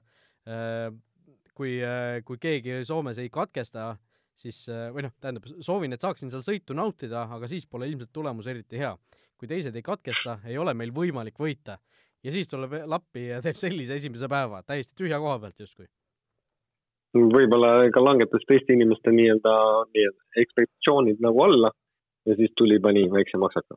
kui, 1.54 1.78
kui 2.24 2.40
keegi 2.40 2.82
Soomes 2.84 3.18
ei 3.22 3.30
katkesta, 3.32 3.94
siis 4.36 4.64
või 4.68 5.06
noh, 5.06 5.14
tähendab, 5.22 5.46
soovin, 5.64 5.94
et 5.94 6.02
saaksin 6.02 6.32
seal 6.32 6.42
sõitu 6.44 6.76
nautida, 6.76 7.22
aga 7.36 7.48
siis 7.48 7.64
pole 7.70 7.88
ilmselt 7.88 8.12
tulemus 8.12 8.50
eriti 8.50 8.82
hea. 8.82 8.96
kui 9.38 9.48
teised 9.50 9.74
ei 9.76 9.82
katkesta, 9.82 10.38
ei 10.46 10.58
ole 10.58 10.74
meil 10.74 10.92
võimalik 10.94 11.38
võita 11.40 11.78
ja 12.24 12.32
siis 12.32 12.48
tuleb 12.48 12.72
Lappi 12.88 13.28
ja 13.28 13.40
teeb 13.44 13.58
sellise 13.60 13.98
esimese 14.00 14.28
päeva, 14.30 14.62
täiesti 14.66 14.96
tühja 15.02 15.20
koha 15.22 15.38
pealt 15.42 15.60
justkui. 15.60 15.86
võib-olla 17.14 17.90
ka 17.94 18.02
langetas 18.02 18.46
teiste 18.48 18.74
inimeste 18.74 19.12
nii-öelda 19.14 19.56
nii-öelda 19.90 20.40
ekspektatsioonid 20.42 21.20
nagu 21.24 21.42
alla 21.44 21.70
ja 22.26 22.36
siis 22.38 22.54
tuli, 22.56 22.80
pani 22.80 23.04
väikse 23.12 23.38
maksaka. 23.40 23.76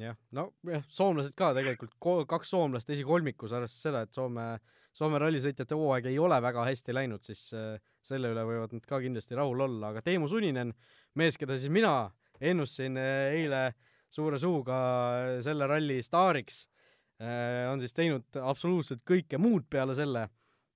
jah, 0.00 0.16
no 0.32 0.48
jah, 0.72 0.84
soomlased 0.88 1.36
ka 1.36 1.52
tegelikult, 1.54 1.94
kaks 2.28 2.50
soomlast 2.50 2.90
esikolmikus, 2.90 3.52
arvestades 3.52 3.82
seda, 3.88 4.02
et 4.06 4.16
Soome, 4.16 4.48
Soome 4.96 5.18
rallisõitjate 5.20 5.76
hooaeg 5.76 6.06
ei 6.08 6.20
ole 6.22 6.38
väga 6.40 6.62
hästi 6.64 6.94
läinud, 6.96 7.24
siis 7.26 7.50
äh, 7.52 7.74
selle 8.00 8.30
üle 8.32 8.46
võivad 8.48 8.72
nad 8.72 8.86
ka 8.88 9.00
kindlasti 9.02 9.36
rahul 9.36 9.66
olla, 9.66 9.90
aga 9.92 10.04
Teemu 10.06 10.30
Suninen, 10.32 10.72
mees, 11.20 11.36
keda 11.36 11.58
siis 11.60 11.72
mina 11.72 12.08
ennustasin 12.40 12.96
äh, 13.00 13.34
eile 13.42 13.66
suure 14.08 14.38
suuga 14.40 14.78
selle 15.44 15.66
ralli 15.68 15.98
staariks 16.04 16.64
Äh, 17.16 17.64
on 17.72 17.80
siis 17.80 17.94
teinud 17.96 18.36
absoluutselt 18.44 19.00
kõike 19.08 19.38
muud 19.40 19.64
peale 19.72 19.94
selle. 19.96 20.26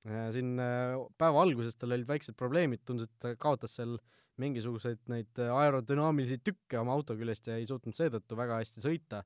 Äh, 0.09 0.31
siin 0.33 0.55
äh, 0.63 0.97
päeva 1.21 1.43
alguses 1.45 1.77
tal 1.77 1.93
olid 1.93 2.09
väiksed 2.09 2.37
probleemid, 2.39 2.81
tundus, 2.89 3.11
et 3.11 3.21
ta 3.21 3.35
kaotas 3.41 3.77
seal 3.77 3.99
mingisuguseid 4.41 5.03
neid 5.13 5.37
aerodünaamilisi 5.45 6.39
tükke 6.41 6.79
oma 6.81 6.95
auto 6.97 7.13
küljest 7.19 7.51
ja 7.51 7.59
ei 7.61 7.67
suutnud 7.69 7.93
seetõttu 7.97 8.39
väga 8.39 8.63
hästi 8.63 8.81
sõita 8.81 9.21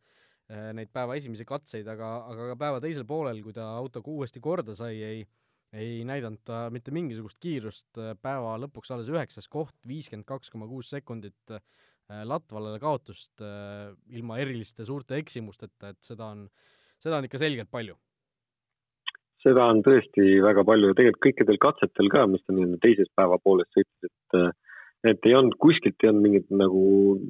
neid 0.49 0.91
päeva 0.93 1.17
esimesi 1.17 1.47
katseid, 1.49 1.87
aga, 1.89 2.11
aga 2.33 2.51
ka 2.51 2.59
päeva 2.61 2.83
teisel 2.85 3.07
poolel, 3.09 3.41
kui 3.43 3.55
ta 3.57 3.71
autoga 3.79 4.13
uuesti 4.13 4.43
korda 4.45 4.77
sai, 4.79 5.01
ei 5.03 5.25
ei 5.75 6.05
näidanud 6.07 6.39
ta 6.47 6.69
mitte 6.71 6.93
mingisugust 6.95 7.41
kiirust, 7.43 7.97
päeva 8.23 8.53
lõpuks 8.63 8.93
alles 8.95 9.09
üheksas 9.11 9.49
koht, 9.51 9.75
viiskümmend 9.89 10.23
kaks 10.29 10.53
koma 10.53 10.69
kuus 10.71 10.93
sekundit 10.93 11.57
Latvalale 12.29 12.79
kaotust 12.79 13.43
ilma 14.15 14.37
eriliste 14.39 14.85
suurte 14.87 15.17
eksimusteta, 15.19 15.91
et 15.91 16.07
seda 16.07 16.29
on 16.31 16.45
äh, 16.45 16.75
seda 17.05 17.21
on 17.21 17.29
ikka 17.29 17.41
selgelt 17.43 17.71
palju. 17.73 17.97
seda 19.45 19.67
on 19.69 19.83
tõesti 19.85 20.39
väga 20.41 20.63
palju 20.65 20.91
ja 20.91 20.97
tegelikult 20.97 21.25
kõikidel 21.27 21.59
katsetel 21.61 22.09
ka, 22.13 22.23
mis 22.33 22.45
ta 22.47 22.55
nii-öelda 22.57 22.79
teises 22.81 23.11
päeva 23.19 23.37
pooles 23.45 23.69
sõitis, 23.77 24.09
et 24.09 24.39
et 25.05 25.27
ei 25.29 25.35
olnud 25.37 25.57
kuskilt 25.61 26.01
ei 26.03 26.11
olnud 26.11 26.25
mingit 26.25 26.47
nagu 26.55 26.85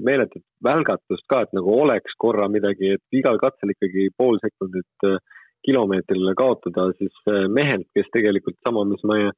meeletut 0.06 0.44
välgatust 0.62 1.26
ka, 1.30 1.42
et 1.44 1.56
nagu 1.56 1.72
oleks 1.82 2.14
korra 2.22 2.46
midagi, 2.50 2.94
et 2.96 3.18
igal 3.18 3.40
katsel 3.42 3.74
ikkagi 3.74 4.10
pool 4.18 4.38
sekundit 4.42 5.08
äh, 5.08 5.18
kilomeetrile 5.66 6.36
kaotada, 6.38 6.90
siis 7.00 7.14
äh, 7.30 7.46
mehelt, 7.50 7.88
kes 7.96 8.10
tegelikult 8.14 8.58
sama, 8.66 8.84
mis 8.88 9.02
ma 9.08 9.18
äh, 9.24 9.32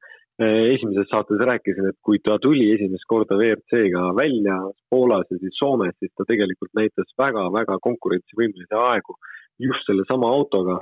esimeses 0.75 1.09
saates 1.09 1.41
rääkisin, 1.49 1.89
et 1.89 1.97
kui 2.05 2.21
ta 2.23 2.37
tuli 2.43 2.67
esimest 2.75 3.07
korda 3.09 3.39
WRC-ga 3.39 4.11
välja 4.19 4.59
Poolas 4.91 5.31
ja 5.33 5.39
siis 5.41 5.57
Soomes, 5.57 5.95
siis 5.97 6.13
ta 6.13 6.27
tegelikult 6.29 6.73
näitas 6.77 7.09
väga-väga 7.17 7.79
konkurentsivõimelisi 7.87 8.77
aegu 8.83 9.17
just 9.59 9.89
sellesama 9.89 10.29
autoga. 10.29 10.77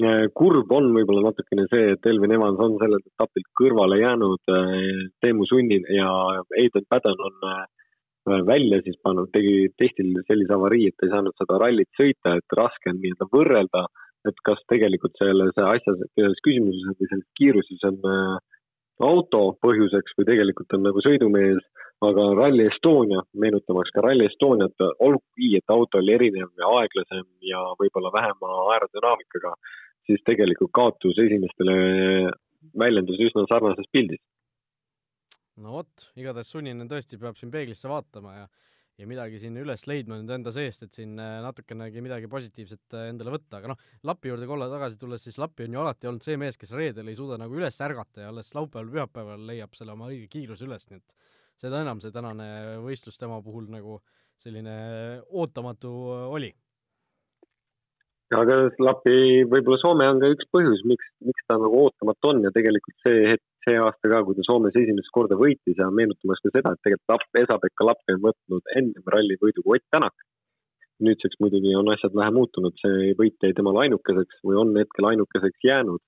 Äh, 0.00 0.30
kurb 0.32 0.70
on 0.72 0.86
võib-olla 0.94 1.26
natukene 1.28 1.66
see, 1.68 1.90
et 1.92 2.06
Elvin 2.08 2.32
Evans 2.32 2.60
on 2.64 2.78
sellelt 2.80 3.04
etapilt 3.10 3.48
kõrvale 3.60 3.98
jäänud. 4.00 4.40
Äh, 4.48 5.02
Teemu 5.20 5.44
Sunnin 5.44 5.84
ja 5.92 6.08
Aiden 6.56 6.86
Padden 6.88 7.20
on 7.28 7.44
äh, 7.50 7.66
välja 8.48 8.78
siis 8.86 8.96
pannud, 9.04 9.28
tegi 9.36 9.68
testil 9.76 10.14
sellise 10.30 10.56
avarii, 10.56 10.88
et 10.88 11.04
ei 11.04 11.12
saanud 11.12 11.36
seda 11.36 11.58
rallit 11.60 11.90
sõita, 12.00 12.38
et 12.38 12.56
raske 12.56 12.88
on 12.88 13.02
nii-öelda 13.02 13.28
võrrelda, 13.34 13.84
et 14.30 14.40
kas 14.48 14.64
tegelikult 14.72 15.18
selles 15.20 15.60
asjas, 15.60 16.00
selles 16.16 16.40
küsimuses 16.46 16.96
või 16.96 17.10
selles 17.10 17.28
kiiruses 17.36 17.86
on 17.90 17.98
auto 19.02 19.42
põhjuseks 19.66 20.14
või 20.16 20.28
tegelikult 20.30 20.76
on 20.78 20.86
nagu 20.86 21.02
sõidumees 21.04 21.60
aga 22.08 22.24
Rally 22.38 22.66
Estonia, 22.66 23.22
meenutamaks 23.38 23.92
ka 23.94 24.02
Rally 24.04 24.26
Estoniat, 24.26 24.84
olgugi 25.06 25.52
et 25.58 25.74
auto 25.74 26.00
oli 26.00 26.14
erinev 26.16 26.50
ja 26.58 26.70
aeglasem 26.80 27.26
ja 27.46 27.62
võib-olla 27.78 28.12
vähema 28.14 28.50
aerodünaamikaga, 28.74 29.54
siis 30.08 30.24
tegelikult 30.26 30.72
kaotus 30.74 31.20
esimestele 31.22 31.76
väljendus 32.78 33.20
üsna 33.28 33.46
sarnases 33.50 33.88
pildis. 33.92 34.22
no 35.62 35.78
vot, 35.78 36.10
igatahes 36.16 36.50
sunnine 36.50 36.88
tõesti 36.90 37.18
peab 37.20 37.36
siin 37.38 37.52
peeglisse 37.52 37.90
vaatama 37.90 38.36
ja 38.40 38.46
ja 39.00 39.08
midagi 39.08 39.38
siin 39.40 39.56
üles 39.58 39.86
leidma 39.88 40.18
nüüd 40.20 40.30
enda 40.36 40.52
seest, 40.54 40.84
et 40.86 40.96
siin 40.96 41.16
äh, 41.20 41.38
natukenegi 41.44 42.02
midagi 42.04 42.28
positiivset 42.30 42.96
äh, 42.98 43.08
endale 43.10 43.32
võtta, 43.34 43.58
aga 43.58 43.72
noh, 43.72 43.84
Lapi 44.06 44.30
juurde 44.30 44.46
korra 44.46 44.68
tagasi 44.70 44.98
tulles, 45.00 45.24
siis 45.24 45.38
Lappi 45.40 45.66
on 45.66 45.76
ju 45.76 45.82
alati 45.82 46.10
olnud 46.10 46.26
see 46.26 46.36
mees, 46.40 46.58
kes 46.60 46.74
reedel 46.76 47.08
ei 47.08 47.16
suuda 47.18 47.38
nagu 47.40 47.56
üles 47.56 47.80
ärgata 47.82 48.26
ja 48.26 48.32
alles 48.32 48.52
laupäeval-pühapäeval 48.58 49.46
leiab 49.48 49.74
selle 49.78 49.96
oma 49.96 50.10
õige 50.12 50.28
kiiruse 50.32 50.68
üles, 50.68 50.84
nii 50.90 51.00
et 51.00 51.16
seda 51.62 51.82
enam 51.84 52.02
see 52.02 52.14
tänane 52.14 52.48
võistlus 52.82 53.20
tema 53.20 53.38
puhul 53.44 53.68
nagu 53.70 54.00
selline 54.42 54.74
ootamatu 55.30 55.92
oli. 56.34 56.50
aga 58.34 58.56
Lapi, 58.80 59.44
võib-olla 59.44 59.78
Soome 59.82 60.08
on 60.08 60.20
ka 60.22 60.30
üks 60.32 60.48
põhjus, 60.54 60.82
miks, 60.88 61.08
miks 61.28 61.46
ta 61.46 61.58
nagu 61.60 61.84
ootamatu 61.84 62.32
on 62.32 62.42
ja 62.46 62.50
tegelikult 62.54 62.96
see 63.04 63.26
hetk, 63.28 63.44
see 63.66 63.78
aasta 63.78 64.10
ka, 64.10 64.22
kui 64.26 64.38
ta 64.38 64.46
Soomes 64.48 64.78
esimest 64.82 65.12
korda 65.14 65.36
võitis 65.38 65.78
ja 65.78 65.90
meenutamas 65.94 66.40
ka 66.42 66.54
seda, 66.54 66.72
et 66.72 66.82
tegelikult 66.86 67.12
Lapp, 67.14 67.40
Esa-Pekka 67.44 67.88
Lappi 67.90 68.16
on 68.16 68.22
võtnud 68.26 68.72
ennem 68.80 69.12
rallivõidu 69.14 69.66
kui 69.66 69.78
Ott 69.78 69.88
Tänak. 69.94 70.28
nüüdseks 71.02 71.40
muidugi 71.42 71.72
on 71.74 71.88
asjad 71.90 72.14
vähe 72.14 72.30
muutunud, 72.30 72.76
see 72.78 73.12
võit 73.18 73.42
jäi 73.42 73.54
temale 73.58 73.80
ainukeseks 73.84 74.42
või 74.46 74.58
on 74.60 74.68
hetkel 74.78 75.08
ainukeseks 75.08 75.64
jäänud, 75.66 76.02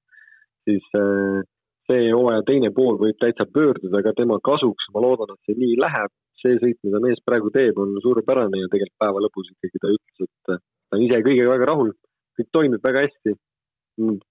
siis 0.69 0.87
äh, 0.99 1.43
see 1.89 2.13
hooaja 2.13 2.45
teine 2.49 2.71
pool 2.75 2.99
võib 3.01 3.19
täitsa 3.21 3.47
pöörduda 3.57 4.03
ka 4.05 4.15
tema 4.17 4.39
kasuks, 4.45 4.89
ma 4.95 5.03
loodan, 5.05 5.35
et 5.35 5.51
see 5.51 5.59
nii 5.61 5.81
läheb. 5.81 6.13
see 6.45 6.59
sõit, 6.61 6.77
mida 6.85 6.99
mees 7.01 7.21
praegu 7.25 7.49
teeb, 7.49 7.79
on 7.81 7.95
suurepärane 8.05 8.59
ja 8.61 8.69
tegelikult 8.69 9.01
päeva 9.01 9.21
lõpus 9.25 9.47
ikkagi 9.49 9.79
ta 9.81 9.93
ütles, 9.95 10.27
et 10.27 10.51
ta 10.51 10.97
on 10.99 11.05
ise 11.07 11.21
kõigega 11.25 11.55
väga 11.55 11.69
rahul, 11.71 11.93
kõik 12.37 12.51
toimib 12.53 12.85
väga 12.85 13.05
hästi. 13.07 13.33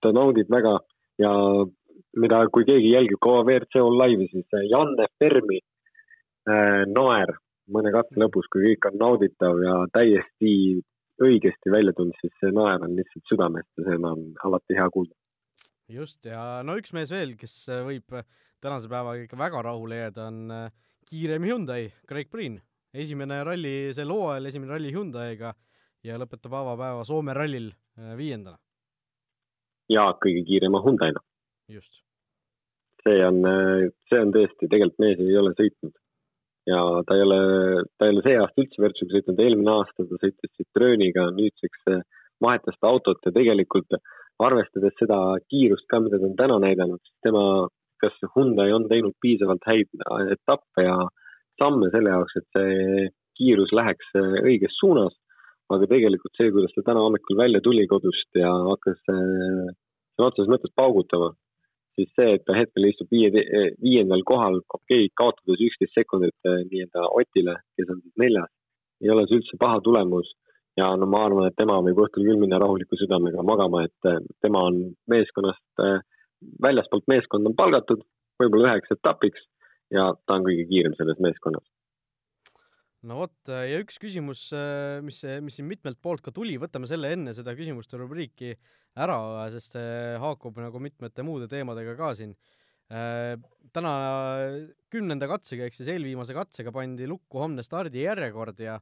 ta 0.04 0.12
naudib 0.14 0.50
väga 0.52 0.76
ja 1.24 1.32
mida, 2.22 2.44
kui 2.54 2.68
keegi 2.70 2.92
jälgib 2.94 3.22
kaua 3.24 3.46
WRC 3.48 3.82
on 3.82 3.98
laivi, 3.98 4.28
siis 4.30 4.58
Janne 4.70 5.08
Fermi 5.18 5.58
äh, 5.58 6.84
naer 6.92 7.34
mõne 7.74 7.94
katse 7.96 8.20
lõpus, 8.20 8.50
kui 8.52 8.68
kõik 8.68 8.92
on 8.92 9.00
nauditav 9.00 9.62
ja 9.64 9.80
täiesti 9.96 10.54
õigesti 11.24 11.72
välja 11.72 11.94
tulnud, 11.98 12.18
siis 12.22 12.34
see 12.42 12.54
naer 12.54 12.84
on 12.84 12.98
lihtsalt 13.00 13.30
südamest 13.32 13.70
ja 13.80 13.90
seda 13.90 14.14
on 14.14 14.34
alati 14.44 14.78
hea 14.78 14.90
kuulda 14.94 15.16
just, 15.92 16.24
ja 16.26 16.62
no 16.66 16.76
üks 16.80 16.94
mees 16.96 17.12
veel, 17.14 17.36
kes 17.40 17.54
äh, 17.72 17.84
võib 17.88 18.16
äh, 18.16 18.26
tänase 18.64 18.90
päevaga 18.92 19.26
ikka 19.26 19.40
väga 19.40 19.64
rahule 19.66 20.00
jääda, 20.00 20.28
on 20.32 20.54
äh, 20.54 20.94
kiirem 21.10 21.48
Hyundai, 21.48 21.88
Craig 22.10 22.32
Priin. 22.32 22.62
esimene 22.94 23.40
ralli 23.44 23.90
sel 23.94 24.12
hooajal, 24.14 24.46
esimene 24.46 24.76
ralli 24.76 24.92
Hyundai'ga 24.94 25.54
ja 26.06 26.18
lõpetab 26.22 26.54
avapäeva 26.60 27.04
Soome 27.08 27.34
rallil 27.34 27.72
viiendana. 28.18 28.58
ja 29.90 30.06
kõige 30.24 30.46
kiirema 30.46 30.82
Hyundai'na. 30.84 31.20
just. 31.68 32.02
see 33.04 33.20
on, 33.26 33.42
see 34.10 34.20
on 34.22 34.32
tõesti, 34.32 34.70
tegelikult 34.70 35.00
mees 35.04 35.20
ei 35.20 35.38
ole 35.38 35.52
sõitnud 35.58 35.96
ja 36.70 36.80
ta 37.08 37.18
ei 37.18 37.24
ole, 37.26 37.40
ta 37.98 38.08
ei 38.08 38.14
ole 38.14 38.22
see 38.24 38.38
aasta 38.40 38.62
üldse 38.64 38.84
Virtuga 38.84 39.18
sõitnud, 39.18 39.42
eelmine 39.44 39.74
aasta 39.74 40.06
ta 40.08 40.20
sõitis 40.22 40.54
Citrooniga, 40.56 41.26
nüüdseks 41.36 41.90
vahetas 42.44 42.78
ta 42.80 42.92
autot 42.92 43.20
ja 43.26 43.34
tegelikult 43.36 43.98
äh, 43.98 44.14
arvestades 44.48 44.96
seda 45.00 45.18
kiirust 45.52 45.88
ka, 45.92 46.00
mida 46.04 46.20
ta 46.20 46.30
on 46.30 46.38
täna 46.40 46.60
näidanud, 46.64 47.02
siis 47.04 47.26
tema, 47.28 47.44
kas 48.04 48.16
Hyundai 48.36 48.72
on 48.76 48.88
teinud 48.92 49.16
piisavalt 49.24 49.66
häid 49.70 49.92
etappe 50.36 50.88
ja 50.88 50.98
samme 51.62 51.90
selle 51.94 52.16
jaoks, 52.16 52.40
et 52.40 52.58
see 52.58 53.10
kiirus 53.38 53.74
läheks 53.76 54.16
õiges 54.44 54.80
suunas. 54.80 55.16
aga 55.74 55.88
tegelikult 55.90 56.36
see, 56.38 56.52
kuidas 56.54 56.74
ta 56.76 56.82
täna 56.86 57.02
hommikul 57.02 57.38
välja 57.40 57.60
tuli 57.64 57.88
kodust 57.90 58.38
ja 58.38 58.50
hakkas 58.68 59.00
sõna 59.08 60.28
otseses 60.28 60.52
mõttes 60.52 60.74
paugutama, 60.76 61.32
siis 61.98 62.12
see, 62.18 62.36
et 62.36 62.44
ta 62.46 62.54
hetkel 62.58 62.90
istub 62.90 63.10
viie, 63.10 63.32
viiendal 63.82 64.22
kohal, 64.28 64.60
okei 64.68 65.08
okay,, 65.08 65.14
kaotades 65.18 65.64
üksteist 65.68 65.96
sekundit 65.98 66.50
eh, 66.50 66.60
nii-öelda 66.70 67.08
Otile, 67.20 67.56
kes 67.78 67.90
on 67.90 68.04
siis 68.04 68.22
neljas, 68.22 68.52
ei 69.02 69.14
ole 69.16 69.26
see 69.30 69.40
üldse 69.40 69.60
paha 69.62 69.80
tulemus 69.88 70.30
ja 70.80 70.90
no 70.98 71.08
ma 71.10 71.24
arvan, 71.28 71.50
et 71.50 71.58
tema 71.60 71.78
võib 71.86 72.02
õhtul 72.06 72.26
küll 72.26 72.40
minna 72.42 72.60
rahuliku 72.62 72.98
südamega 72.98 73.46
magama, 73.46 73.84
et 73.88 74.10
äh, 74.10 74.20
tema 74.44 74.66
on 74.70 74.80
meeskonnast, 75.12 75.66
äh, 75.84 76.02
väljaspoolt 76.64 77.06
meeskond 77.12 77.50
on 77.50 77.56
palgatud 77.58 78.02
võib-olla 78.42 78.74
üheks 78.74 78.96
etapiks 78.96 79.46
ja 79.94 80.10
ta 80.26 80.40
on 80.40 80.48
kõige 80.48 80.66
kiirem 80.72 80.96
selles 80.98 81.20
meeskonnas. 81.24 81.66
no 83.08 83.20
vot, 83.22 83.36
äh, 83.52 83.68
ja 83.74 83.84
üks 83.84 84.00
küsimus, 84.02 84.48
mis, 85.06 85.22
mis 85.46 85.60
siin 85.60 85.70
mitmelt 85.70 86.02
poolt 86.02 86.26
ka 86.26 86.34
tuli, 86.34 86.58
võtame 86.62 86.90
selle 86.90 87.14
enne 87.14 87.36
seda 87.38 87.54
küsimuste 87.58 88.00
rubriiki 88.02 88.56
ära, 89.04 89.20
sest 89.54 89.78
see 89.78 90.18
haakub 90.22 90.58
nagu 90.62 90.82
mitmete 90.82 91.26
muude 91.26 91.50
teemadega 91.52 91.96
ka 92.00 92.14
siin. 92.18 92.36
täna 93.74 93.92
kümnenda 94.92 95.26
katsega 95.26 95.66
ehk 95.66 95.74
siis 95.74 95.88
eelviimase 95.90 96.36
katsega 96.36 96.70
pandi 96.76 97.08
lukku 97.10 97.40
homne 97.42 97.64
stardijärjekord 97.66 98.60
ja 98.62 98.76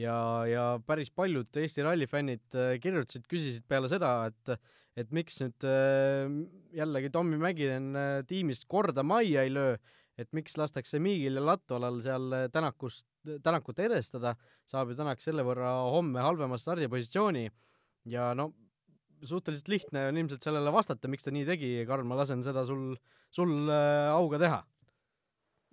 ja, 0.00 0.16
ja 0.48 0.64
päris 0.86 1.10
paljud 1.14 1.60
Eesti 1.60 1.84
rallifännid 1.86 2.58
kirjutasid, 2.82 3.26
küsisid 3.30 3.66
peale 3.68 3.90
seda, 3.92 4.16
et 4.30 4.56
et 4.94 5.10
miks 5.10 5.40
nüüd 5.42 5.64
jällegi 6.78 7.08
Tommy 7.10 7.34
Mäkinen 7.42 7.96
tiimist 8.30 8.68
korda 8.70 9.02
majja 9.02 9.42
ei 9.42 9.50
löö, 9.50 9.72
et 10.14 10.28
miks 10.30 10.54
lastakse 10.54 11.00
Miigil 11.02 11.40
ja 11.40 11.42
Latvalal 11.42 11.98
seal 12.04 12.28
Tänakust, 12.54 13.02
Tänakut 13.42 13.80
edestada, 13.82 14.36
saab 14.70 14.92
ju 14.92 14.98
Tänak 15.00 15.24
selle 15.24 15.42
võrra 15.42 15.72
homme 15.90 16.22
halvema 16.22 16.60
stardipositsiooni 16.62 17.48
ja 18.06 18.30
no 18.38 18.52
suhteliselt 19.28 19.68
lihtne 19.72 20.08
on 20.08 20.18
ilmselt 20.20 20.44
sellele 20.44 20.72
vastata, 20.72 21.08
miks 21.10 21.26
ta 21.26 21.32
nii 21.34 21.46
tegi, 21.48 21.72
Karl, 21.88 22.06
ma 22.06 22.18
lasen 22.18 22.42
seda 22.44 22.64
sul, 22.68 22.94
sul 23.34 23.54
äh, 23.72 24.10
auga 24.12 24.40
teha. 24.42 24.60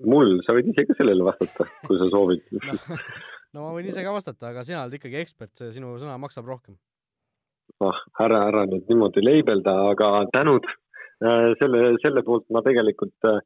Mul, 0.08 0.40
sa 0.46 0.56
võid 0.58 0.72
ise 0.72 0.86
ka 0.88 0.96
sellele 0.98 1.26
vastata, 1.28 1.68
kui 1.88 2.00
sa 2.02 2.10
soovid. 2.14 2.48
No, 3.52 3.60
no 3.60 3.64
ma 3.66 3.72
võin 3.76 3.90
ise 3.92 4.00
ka 4.00 4.14
vastata, 4.16 4.54
aga 4.54 4.62
sina 4.64 4.86
oled 4.86 4.94
ikkagi 4.96 5.18
ekspert, 5.20 5.52
see 5.60 5.74
sinu 5.76 5.98
sõna 6.00 6.14
maksab 6.24 6.46
rohkem. 6.48 6.78
ah, 7.84 7.98
ära, 8.24 8.46
ära 8.48 8.62
nüüd 8.70 8.88
niimoodi 8.88 9.24
leibelda, 9.26 9.74
aga 9.92 10.12
tänud. 10.32 10.70
Äh, 11.20 11.52
selle, 11.60 11.98
selle 12.00 12.24
poolt 12.24 12.48
ma 12.56 12.62
tegelikult 12.64 13.28
äh, 13.28 13.42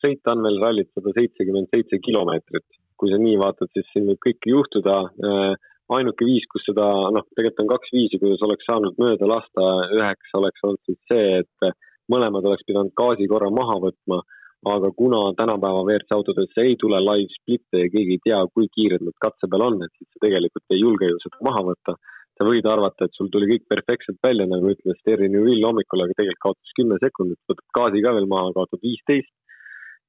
sõita 0.00 0.32
on 0.32 0.46
veel 0.46 0.56
rallit 0.62 0.88
sada 0.96 1.12
seitsekümmend 1.18 1.68
seitse 1.68 2.00
kilomeetrit. 2.00 2.64
kui 2.96 3.10
sa 3.10 3.18
nii 3.18 3.36
vaatad, 3.40 3.68
siis 3.74 3.88
siin 3.92 4.08
võib 4.08 4.20
kõike 4.24 4.50
juhtuda. 4.54 4.96
Äh, 5.28 5.68
ainuke 5.92 6.24
viis, 6.24 6.48
kus 6.48 6.64
seda, 6.64 6.86
noh, 7.12 7.24
tegelikult 7.36 7.64
on 7.66 7.72
kaks 7.74 7.92
viisi, 7.92 8.20
kuidas 8.22 8.44
oleks 8.46 8.64
saanud 8.70 8.96
mööda 9.02 9.28
lasta, 9.28 9.64
üheks 9.92 10.36
oleks 10.38 10.64
olnud 10.64 10.80
siis 10.88 11.00
see, 11.10 11.42
et 11.42 11.74
mõlemad 12.12 12.46
oleks 12.48 12.64
pidanud 12.64 12.94
gaasi 12.96 13.28
korra 13.28 13.50
maha 13.52 13.76
võtma, 13.82 14.22
aga 14.70 14.90
kuna 14.94 15.20
tänapäeva 15.38 15.82
WRC 15.82 16.14
autodesse 16.14 16.62
ei 16.62 16.76
tule 16.78 17.00
live 17.02 17.34
split'e 17.36 17.82
ja 17.82 17.90
keegi 17.90 18.16
ei 18.16 18.22
tea, 18.26 18.40
kui 18.54 18.68
kiired 18.76 19.02
nad 19.02 19.16
katse 19.24 19.48
peal 19.50 19.64
on, 19.66 19.80
et 19.82 19.92
siis 19.98 20.08
sa 20.12 20.22
tegelikult 20.26 20.74
ei 20.74 20.82
julge 20.82 21.08
ju 21.10 21.22
seda 21.24 21.46
maha 21.48 21.64
võtta. 21.72 21.96
sa 22.32 22.46
võid 22.48 22.64
arvata, 22.64 23.04
et 23.04 23.12
sul 23.12 23.28
tuli 23.28 23.44
kõik 23.50 23.66
perfektselt 23.68 24.16
välja, 24.24 24.46
nagu 24.48 24.70
ütles 24.72 25.02
Terry 25.04 25.28
Newell 25.28 25.66
hommikul, 25.66 26.00
aga 26.00 26.14
tegelikult 26.16 26.40
kaotas 26.46 26.70
kümme 26.78 26.96
sekundit, 27.02 27.38
võtad 27.50 27.66
gaasi 27.76 28.00
ka 28.02 28.14
veel 28.16 28.28
maha, 28.30 28.54
kaotad 28.56 28.80
viisteist, 28.82 29.28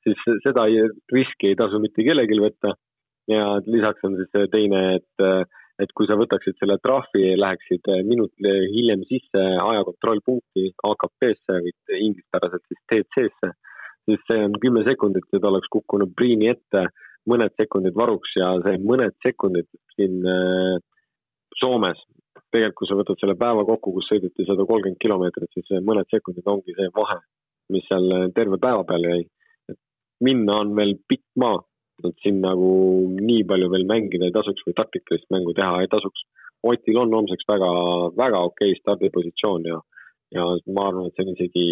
siis 0.07 0.23
seda 0.45 0.63
riski 1.11 1.51
ei 1.51 1.57
tasu 1.59 1.81
mitte 1.83 2.05
kellelgi 2.07 2.39
võtta. 2.45 2.73
ja 3.27 3.43
lisaks 3.65 4.07
on 4.07 4.15
siis 4.19 4.49
teine, 4.51 4.79
et 4.95 5.51
et 5.81 5.91
kui 5.97 6.07
sa 6.07 6.15
võtaksid 6.15 6.55
selle 6.61 6.77
trahvi, 6.85 7.33
läheksid 7.43 7.87
minut 8.07 8.31
hiljem 8.45 9.03
sisse 9.09 9.43
ajakontrollpunkti 9.67 10.69
AKP-sse 10.89 11.59
või 11.65 11.73
inglispäraselt 12.07 12.63
siis 12.69 12.81
TC-sse, 12.91 13.49
siis 14.07 14.23
see 14.29 14.45
on 14.45 14.55
kümme 14.63 14.83
sekundit 14.87 15.27
ja 15.33 15.41
ta 15.41 15.51
oleks 15.51 15.71
kukkunud 15.73 16.13
Priini 16.17 16.49
ette 16.51 16.87
mõned 17.29 17.53
sekundid 17.59 17.95
varuks 17.95 18.33
ja 18.39 18.53
see 18.65 18.79
mõned 18.83 19.15
sekundid 19.25 19.69
siin 19.95 20.19
äh, 20.27 20.79
Soomes, 21.59 21.99
tegelikult 22.53 22.79
kui 22.81 22.89
sa 22.89 22.97
võtad 22.97 23.19
selle 23.21 23.37
päeva 23.39 23.63
kokku, 23.67 23.93
kus 23.95 24.09
sõideti 24.09 24.45
sada 24.47 24.65
kolmkümmend 24.65 24.99
kilomeetrit, 25.01 25.51
siis 25.53 25.69
see 25.69 25.83
mõned 25.85 26.09
sekundid 26.11 26.49
ongi 26.49 26.75
see 26.77 26.89
vahe, 26.95 27.19
mis 27.73 27.85
seal 27.89 28.31
terve 28.35 28.59
päeva 28.61 28.83
peale 28.89 29.13
jäi. 29.13 29.27
et 29.71 29.79
minna 30.25 30.57
on 30.63 30.73
veel 30.75 30.97
pikk 31.07 31.23
maa 31.39 31.61
et 32.01 32.23
siin 32.23 32.39
nagu 32.43 32.69
nii 33.13 33.43
palju 33.49 33.69
veel 33.73 33.85
mängida 33.89 34.27
ei 34.27 34.35
tasuks 34.35 34.65
või 34.67 34.75
taktikalist 34.79 35.29
mängu 35.33 35.53
teha 35.57 35.81
ei 35.83 35.91
tasuks. 35.91 36.25
Otil 36.63 36.99
on 36.99 37.13
homseks 37.13 37.47
väga, 37.47 37.69
väga 38.17 38.39
okei 38.49 38.71
okay 38.71 38.79
stardipositsioon 38.79 39.67
ja, 39.67 39.79
ja 40.35 40.47
ma 40.75 40.87
arvan, 40.89 41.09
et 41.09 41.17
see 41.17 41.25
on 41.25 41.33
isegi, 41.35 41.65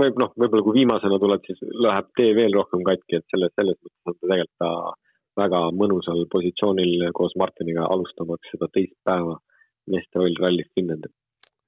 võib 0.00 0.20
noh, 0.20 0.32
võib-olla 0.38 0.66
kui 0.66 0.76
viimasena 0.80 1.18
tuleb, 1.22 1.46
siis 1.46 1.62
läheb 1.86 2.12
tee 2.18 2.34
veel 2.38 2.54
rohkem 2.56 2.84
katki, 2.86 3.18
et 3.18 3.34
selles, 3.34 3.52
selles 3.58 3.78
mõttes 3.80 4.12
on 4.12 4.18
ta 4.18 4.28
tegelikult 4.28 4.62
ta 4.62 5.42
väga 5.42 5.60
mõnusal 5.80 6.26
positsioonil 6.32 7.08
koos 7.16 7.34
Martiniga 7.40 7.88
alustamaks 7.88 8.52
seda 8.52 8.68
teist 8.72 8.96
päeva 9.08 9.38
meeste 9.90 10.20
Oil 10.20 10.36
Rally 10.40 10.68
Finlandit 10.74 11.14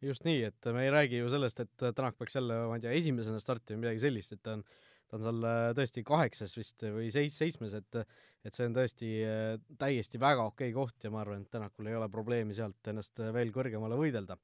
just 0.05 0.27
nii, 0.27 0.43
et 0.51 0.67
me 0.77 0.83
ei 0.85 0.91
räägi 0.93 1.23
ju 1.23 1.31
sellest, 1.33 1.63
et 1.65 1.85
Tänak 1.97 2.19
peaks 2.21 2.35
jälle, 2.37 2.59
ma 2.69 2.77
ei 2.77 2.83
tea, 2.85 2.91
esimesena 2.93 3.39
startima, 3.41 3.81
midagi 3.81 4.03
sellist, 4.03 4.35
et 4.35 4.43
ta 4.45 4.59
on 4.59 4.65
ta 5.15 5.19
on 5.19 5.25
seal 5.25 5.47
äh, 5.47 5.71
tõesti 5.79 6.05
kaheksas 6.07 6.55
vist 6.59 6.85
või 6.95 7.11
seis-, 7.15 7.37
seitsmes, 7.39 7.75
et 7.79 8.01
et 8.45 8.53
see 8.53 8.67
on 8.69 8.75
tõesti 8.77 9.11
äh, 9.25 9.57
täiesti 9.81 10.21
väga 10.21 10.45
okei 10.51 10.73
koht 10.75 11.07
ja 11.07 11.13
ma 11.13 11.23
arvan, 11.23 11.45
et 11.45 11.53
Tänakul 11.53 11.89
ei 11.89 11.97
ole 11.97 12.11
probleemi 12.13 12.57
sealt 12.57 12.93
ennast 12.93 13.21
äh, 13.23 13.33
veel 13.35 13.53
kõrgemale 13.55 13.99
võidelda. 14.01 14.37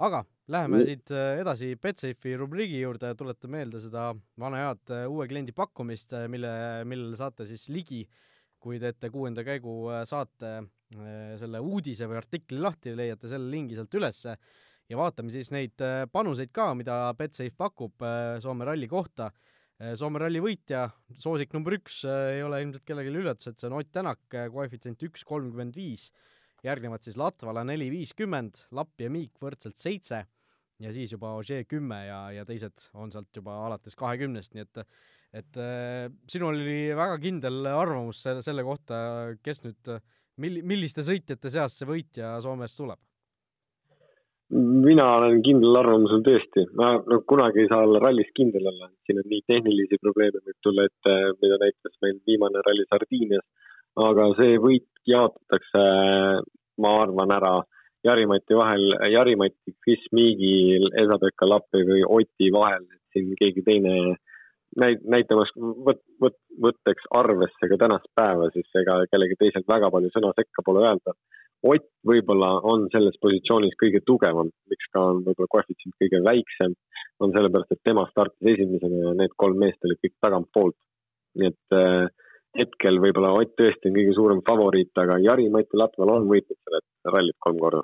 Aga 0.00 0.22
läheme 0.50 0.80
siit 0.86 1.12
edasi 1.12 1.74
Betsafe'i 1.76 2.34
rubriigi 2.40 2.80
juurde 2.80 3.12
ja 3.12 3.18
tuletan 3.18 3.52
meelde 3.52 3.82
seda 3.82 4.08
vana 4.40 4.64
head 4.64 4.94
uue 5.10 5.28
kliendi 5.30 5.52
pakkumist, 5.56 6.16
mille, 6.32 6.50
millele 6.88 7.18
saate 7.20 7.46
siis 7.46 7.68
ligi, 7.70 8.00
kui 8.60 8.80
teete 8.80 9.12
kuuenda 9.12 9.44
käigu 9.46 9.74
saate 10.08 10.56
selle 11.40 11.60
uudise 11.62 12.08
või 12.10 12.18
artikli 12.18 12.58
lahti, 12.60 12.96
leiate 12.96 13.30
selle 13.30 13.46
lingi 13.52 13.78
sealt 13.78 13.94
ülesse 14.00 14.34
ja 14.90 14.98
vaatame 14.98 15.30
siis 15.30 15.52
neid 15.54 15.84
panuseid 16.12 16.50
ka, 16.52 16.72
mida 16.74 17.04
Betsafe 17.18 17.54
pakub 17.56 18.02
Soome 18.42 18.66
ralli 18.66 18.88
kohta. 18.90 19.30
Äh, 19.80 19.94
Soome 19.96 20.20
ralli 20.20 20.42
võitja, 20.44 20.84
soosik 21.16 21.54
number 21.56 21.78
üks, 21.78 22.02
äh, 22.04 22.34
ei 22.36 22.42
ole 22.44 22.58
ilmselt 22.60 22.84
kellelegi 22.84 23.16
üllatus, 23.16 23.48
et 23.48 23.60
see 23.60 23.68
on 23.70 23.78
Ott 23.78 23.88
Tänak, 23.94 24.20
äh, 24.36 24.50
koefitsient 24.52 25.00
üks 25.06 25.24
kolmkümmend 25.24 25.78
viis, 25.78 26.10
järgnevad 26.66 27.04
siis 27.04 27.18
Latvala 27.20 27.64
neli 27.66 27.90
viiskümmend, 27.92 28.66
Lapp 28.76 29.00
ja 29.00 29.10
Miik 29.12 29.40
võrdselt 29.42 29.80
seitse 29.80 30.24
ja 30.80 30.92
siis 30.96 31.12
juba 31.12 31.34
Ožee 31.38 31.64
kümme 31.68 32.00
ja, 32.06 32.20
ja 32.34 32.46
teised 32.48 32.88
on 32.94 33.12
sealt 33.12 33.36
juba 33.36 33.58
alates 33.66 33.96
kahekümnest, 33.98 34.54
nii 34.54 34.66
et 34.66 34.84
et 35.30 35.60
äh, 35.62 36.08
sinul 36.26 36.56
oli 36.56 36.90
väga 36.98 37.20
kindel 37.22 37.68
arvamus 37.70 38.18
selle, 38.24 38.42
selle 38.42 38.64
kohta, 38.66 38.96
kes 39.44 39.62
nüüd, 39.62 39.92
mil-, 40.42 40.64
milliste 40.66 41.04
sõitjate 41.06 41.52
seast 41.54 41.78
see 41.78 41.86
võitja 41.86 42.32
Soomest 42.42 42.80
tuleb? 42.80 42.98
mina 44.50 45.04
olen 45.14 45.38
kindlal 45.46 45.78
arvamusel 45.84 46.24
tõesti, 46.26 46.64
ma 46.74 46.96
no 47.06 47.20
kunagi 47.30 47.62
ei 47.62 47.68
saa 47.70 47.84
olla 47.86 48.00
rallis 48.02 48.32
kindel 48.34 48.66
olla, 48.66 48.88
siin 49.06 49.20
on 49.22 49.28
nii 49.30 49.44
tehnilisi 49.46 50.00
probleeme 50.02 50.42
võib 50.42 50.58
tulla 50.66 50.86
ette, 50.88 51.14
mida 51.42 51.58
näitas 51.62 51.94
meil 52.02 52.18
viimane 52.26 52.64
ralli 52.66 52.86
Sardiinias, 52.88 53.46
aga 53.98 54.30
see 54.38 54.58
võit 54.62 54.86
jaotatakse, 55.08 55.84
ma 56.80 56.96
arvan, 57.02 57.34
ära 57.34 57.54
Jari-Mati 58.06 58.56
vahel, 58.56 58.86
Jari-Mati, 59.12 59.74
Chris 59.84 60.04
Miigi, 60.16 60.78
Esa-Pekka 61.02 61.48
Lappi 61.48 61.82
või 61.88 62.04
Oti 62.06 62.50
vahel, 62.54 62.86
et 62.86 63.16
siin 63.16 63.34
keegi 63.40 63.64
teine 63.66 63.96
näit-, 64.80 65.02
näitamas 65.04 65.52
võt-, 65.58 66.04
võt-, 66.22 66.40
võtteks 66.64 67.10
arvesse 67.20 67.68
ka 67.72 67.80
tänast 67.80 68.08
päeva, 68.16 68.48
siis 68.54 68.80
ega 68.80 69.02
kellelgi 69.10 69.36
teisel 69.40 69.66
väga 69.68 69.90
palju 69.92 70.12
sõna 70.14 70.32
sekka 70.38 70.64
pole 70.64 70.86
öelda 70.86 71.16
Ott 71.60 71.90
võib-olla 72.08 72.54
on 72.64 72.86
selles 72.92 73.18
positsioonis 73.20 73.74
kõige 73.80 74.00
tugevam, 74.08 74.48
miks 74.72 74.86
ka 74.94 75.02
on 75.10 75.18
võib-olla 75.26 75.50
koefitsient 75.52 75.96
kõige 76.00 76.22
väiksem, 76.24 76.72
on 77.20 77.34
sellepärast, 77.34 77.74
et 77.74 77.82
tema 77.84 78.06
startis 78.08 78.54
esimesena 78.54 79.02
ja 79.02 79.12
need 79.18 79.34
kolm 79.36 79.60
meest 79.60 79.84
olid 79.84 80.00
kõik 80.00 80.14
tagantpoolt. 80.24 80.76
nii 81.36 81.50
et 81.52 81.76
äh, 81.76 82.08
hetkel 82.58 82.98
võib-olla 83.02 83.32
Ott 83.38 83.54
tõesti 83.58 83.90
on 83.90 83.96
kõige 83.98 84.14
suurem 84.16 84.40
favoriit, 84.46 84.90
aga 84.98 85.18
Jari-Mati 85.22 85.78
Latval 85.78 86.14
on 86.16 86.28
võitnud 86.30 86.58
selle 86.58 86.80
rallit 87.14 87.38
kolm 87.38 87.58
korda. 87.62 87.82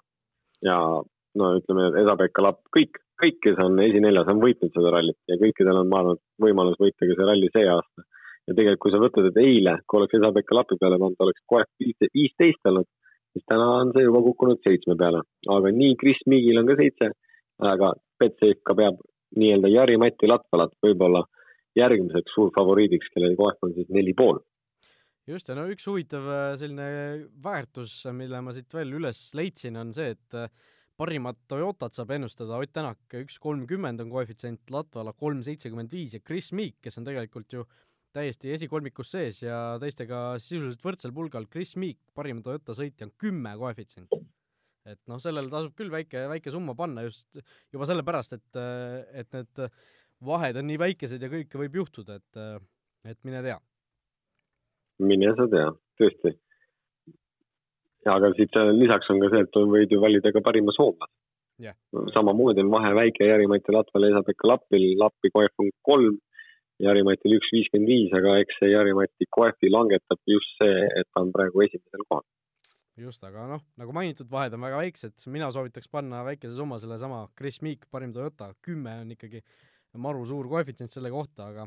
ja 0.64 0.76
no 1.36 1.52
ütleme, 1.58 1.90
Esa-Pekka 2.02 2.42
Lapp, 2.42 2.62
kõik, 2.74 2.98
kõik, 3.22 3.38
kes 3.44 3.58
on 3.62 3.78
esineljas, 3.84 4.28
on 4.32 4.40
võitnud 4.42 4.72
seda 4.74 4.92
rallit 4.94 5.18
ja 5.28 5.38
kõikidel 5.40 5.82
on, 5.82 5.90
ma 5.92 6.02
arvan, 6.02 6.20
võimalus 6.42 6.78
võita 6.80 7.06
ka 7.06 7.18
see 7.18 7.30
ralli 7.30 7.50
see 7.52 7.68
aasta. 7.68 8.06
ja 8.46 8.54
tegelikult, 8.54 8.82
kui 8.86 8.94
sa 8.94 9.02
võtad, 9.02 9.30
et 9.30 9.42
eile, 9.44 9.78
kui 9.86 10.00
oleks 10.00 10.18
Esa-Pekka 10.18 10.58
Lapi 10.58 10.80
peale 10.80 10.98
pannud, 11.02 11.26
oleks 11.26 11.44
koef 11.46 11.68
viisteist 12.14 12.72
olnud 12.72 12.88
siis 13.36 13.44
täna 13.52 13.66
on 13.82 13.92
see 13.92 14.06
juba 14.06 14.22
kukkunud 14.24 14.62
seitsme 14.64 14.96
peale, 14.96 15.20
aga 15.52 15.72
nii 15.78 15.96
Chris 16.00 16.22
Miigil 16.32 16.60
on 16.62 16.68
ka 16.70 16.76
seitse, 16.80 17.10
aga 17.72 17.92
Betsafe 18.20 18.62
ka 18.64 18.76
peab 18.78 19.02
nii-öelda 19.36 19.68
Jari-Mati 19.74 20.30
Latvalat 20.30 20.72
võib-olla 20.84 21.20
järgmiseks 21.76 22.32
suurfavoriidiks, 22.32 23.10
kelle 23.12 23.34
koef 23.36 23.66
on 23.66 23.74
siis 23.76 23.90
neli 23.92 24.14
pool. 24.16 24.40
Just, 25.30 25.48
ja 25.50 25.56
no 25.58 25.66
üks 25.70 25.86
huvitav 25.90 26.26
äh, 26.30 26.54
selline 26.60 27.26
väärtus, 27.42 27.98
mille 28.14 28.40
ma 28.44 28.54
siit 28.54 28.72
veel 28.74 28.96
üles 28.98 29.20
leidsin, 29.38 29.78
on 29.80 29.92
see, 29.96 30.14
et 30.14 30.38
äh, 30.38 30.52
parimat 30.96 31.38
Toyotat 31.50 31.96
saab 31.96 32.14
ennustada 32.16 32.60
Ott 32.62 32.72
Tänak 32.74 33.16
üks 33.20 33.40
kolmkümmend 33.42 34.00
on 34.04 34.12
koefitsient, 34.12 34.62
Latvala 34.72 35.12
kolm 35.18 35.42
seitsekümmend 35.44 35.92
viis 35.92 36.16
ja 36.16 36.22
Chris 36.24 36.52
Meek, 36.56 36.78
kes 36.84 36.98
on 37.00 37.08
tegelikult 37.08 37.52
ju 37.52 37.66
täiesti 38.16 38.54
esikolmikus 38.54 39.10
sees 39.12 39.42
ja 39.42 39.76
teistega 39.80 40.38
sisuliselt 40.40 40.80
võrdsel 40.84 41.12
pulgal. 41.12 41.44
Chris 41.52 41.74
Meek, 41.76 41.98
parim 42.16 42.40
Toyota 42.44 42.72
sõitja, 42.76 43.10
on 43.10 43.12
kümme 43.20 43.52
koefitsient. 43.60 44.14
et 44.86 45.00
noh, 45.10 45.18
sellele 45.18 45.50
tasub 45.50 45.74
küll 45.76 45.90
väike, 45.90 46.28
väike 46.30 46.52
summa 46.54 46.72
panna 46.78 47.02
just 47.02 47.40
juba 47.74 47.88
sellepärast, 47.90 48.36
et, 48.38 48.58
et 49.18 49.32
need 49.34 49.62
vahed 50.24 50.56
on 50.56 50.68
nii 50.70 50.78
väikesed 50.78 51.22
ja 51.22 51.28
kõike 51.28 51.58
võib 51.58 51.80
juhtuda, 51.82 52.20
et, 52.22 52.62
et 53.10 53.18
mine 53.26 53.42
tea. 53.42 53.58
Mine 55.02 55.32
sa 55.36 55.46
tea, 55.52 55.68
tõesti. 56.00 56.34
aga 58.06 58.30
siit 58.38 58.54
lisaks 58.78 59.10
on 59.10 59.20
ka 59.22 59.30
see, 59.32 59.44
et 59.44 59.60
võid 59.74 59.92
ju 59.92 60.00
valida 60.00 60.32
ka 60.32 60.44
parima 60.44 60.74
soomlase. 60.76 61.12
Yeah.. 61.58 61.72
samamoodi 62.12 62.60
on 62.60 62.68
vahe 62.68 62.90
väike 62.92 63.24
Jari-Mati 63.24 63.72
Latval, 63.72 64.10
Esa-Pekka 64.10 64.48
Lappil, 64.50 64.90
Lappi 65.00 65.30
koef 65.32 65.62
on 65.62 65.70
kolm 65.88 66.18
Jari-Matil 66.84 67.36
üks 67.38 67.48
viiskümmend 67.54 67.88
viis, 67.88 68.10
aga 68.16 68.34
eks 68.42 68.58
see 68.60 68.74
Jari-Mati 68.74 69.28
koefi 69.32 69.70
langetab 69.72 70.20
just 70.28 70.58
see, 70.60 70.82
et 71.00 71.08
ta 71.08 71.22
on 71.24 71.32
praegu 71.32 71.64
esimesel 71.64 72.04
kohal. 72.10 72.26
just, 73.00 73.24
aga 73.24 73.46
noh, 73.48 73.62
nagu 73.80 73.92
mainitud, 73.96 74.28
vahed 74.28 74.52
on 74.56 74.66
väga 74.66 74.82
väiksed, 74.82 75.24
mina 75.32 75.48
soovitaks 75.52 75.88
panna 75.92 76.22
väikese 76.28 76.56
summa 76.56 76.78
sellesama 76.80 77.22
Chris 77.36 77.62
Meek, 77.64 77.88
parim 77.92 78.12
Toyota, 78.12 78.50
kümme 78.64 78.98
on 79.02 79.16
ikkagi 79.16 79.40
maru 79.96 80.24
suur 80.28 80.48
koefitsient 80.52 80.92
selle 80.92 81.12
kohta, 81.12 81.48
aga 81.52 81.66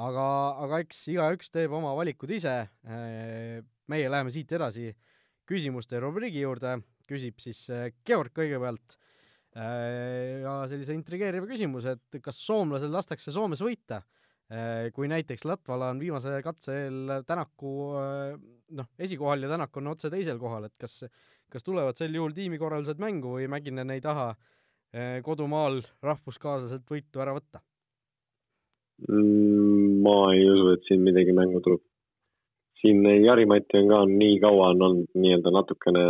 aga, 0.00 0.26
aga 0.64 0.80
eks 0.84 1.04
igaüks 1.12 1.52
teeb 1.52 1.72
oma 1.76 1.92
valikud 1.98 2.30
ise. 2.30 2.54
meie 3.92 4.08
läheme 4.08 4.30
siit 4.32 4.52
edasi 4.52 4.92
küsimuste 5.48 6.00
rubriigi 6.00 6.44
juurde, 6.44 6.78
küsib 7.08 7.40
siis 7.42 7.66
Georg 8.06 8.32
kõigepealt 8.32 8.96
ja 9.52 10.54
sellise 10.70 10.94
intrigeeriva 10.96 11.48
küsimuse, 11.50 11.96
et 11.98 12.22
kas 12.24 12.38
soomlasel 12.40 12.92
lastakse 12.94 13.34
Soomes 13.34 13.60
võita, 13.60 14.00
kui 14.96 15.10
näiteks 15.12 15.44
Latvala 15.44 15.90
on 15.92 16.00
viimase 16.00 16.38
katse 16.44 16.78
eel 16.86 17.12
Tänaku 17.28 17.74
noh, 18.78 18.88
esikohal 18.98 19.44
ja 19.44 19.52
Tänak 19.52 19.76
on 19.76 19.92
otse 19.92 20.08
teisel 20.12 20.40
kohal, 20.40 20.70
et 20.70 20.76
kas, 20.80 21.02
kas 21.52 21.66
tulevad 21.66 22.00
sel 22.00 22.16
juhul 22.16 22.32
tiimikorraldused 22.36 23.02
mängu 23.02 23.36
või 23.36 23.50
Mäkinen 23.52 23.92
ei 23.92 24.00
taha 24.04 24.30
kodumaal 25.24 25.82
rahvuskaaslaselt 26.04 26.88
võitu 26.88 27.20
ära 27.24 27.36
võtta? 27.36 27.60
Mm, 29.08 29.81
ma 30.02 30.18
ei 30.34 30.44
usu, 30.50 30.74
et 30.74 30.86
siin 30.88 31.02
midagi 31.06 31.34
mängu 31.36 31.60
tuleb. 31.64 31.82
siin 32.82 33.04
Jari-Mati 33.06 33.78
on 33.78 33.90
ka 33.92 33.98
nii 34.10 34.38
kaua 34.42 34.70
on 34.72 34.80
olnud 34.86 35.10
nii-öelda 35.22 35.50
natukene 35.54 36.04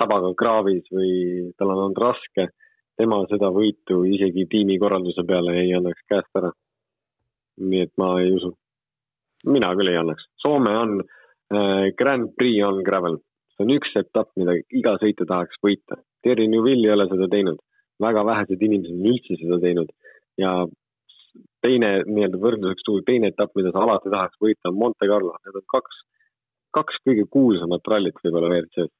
sabaga 0.00 0.32
kraavis 0.36 0.84
või 0.92 1.12
tal 1.56 1.72
on 1.74 1.86
olnud 1.86 2.02
raske. 2.04 2.50
tema 3.00 3.22
seda 3.30 3.48
võitu 3.50 4.02
isegi 4.04 4.44
tiimikorralduse 4.52 5.24
peale 5.26 5.54
ei 5.62 5.72
annaks 5.78 6.04
käest 6.10 6.40
ära. 6.40 6.52
nii 7.70 7.82
et 7.86 7.92
ma 7.98 8.14
ei 8.20 8.32
usu. 8.36 8.52
mina 9.46 9.74
küll 9.78 9.92
ei 9.92 10.00
annaks. 10.00 10.28
Soome 10.44 10.76
on 10.84 11.00
äh,, 11.00 11.90
Grand 11.98 12.34
Prix 12.36 12.64
on 12.68 12.82
gravel. 12.82 13.18
see 13.56 13.64
on 13.64 13.74
üks 13.78 13.96
etapp, 13.96 14.30
mida 14.36 14.56
iga 14.70 14.96
sõitja 15.00 15.26
tahaks 15.28 15.58
võita. 15.64 16.00
Terry 16.22 16.46
Newvil 16.48 16.84
ei 16.84 16.92
ole 16.92 17.08
seda 17.08 17.28
teinud. 17.28 17.58
väga 18.00 18.24
vähesed 18.26 18.62
inimesed 18.62 18.94
on 18.98 19.10
üldse 19.14 19.36
seda 19.40 19.58
teinud 19.62 19.90
ja 20.40 20.52
teine 21.64 21.90
nii-öelda 22.08 22.40
võrdluseks 22.42 22.86
tuua, 22.86 23.04
teine 23.06 23.30
etapp, 23.32 23.54
mida 23.58 23.72
sa 23.74 23.84
alati 23.84 24.10
tahaks 24.12 24.40
võita, 24.42 24.70
on 24.70 24.78
Monte 24.80 25.08
Carlo, 25.10 25.34
need 25.46 25.58
on 25.60 25.66
kaks, 25.74 26.00
kaks 26.76 26.98
kõige 27.06 27.26
kuulsamat 27.36 27.92
rallit 27.92 28.18
võib-olla 28.24 28.50
WRC-s. 28.50 28.92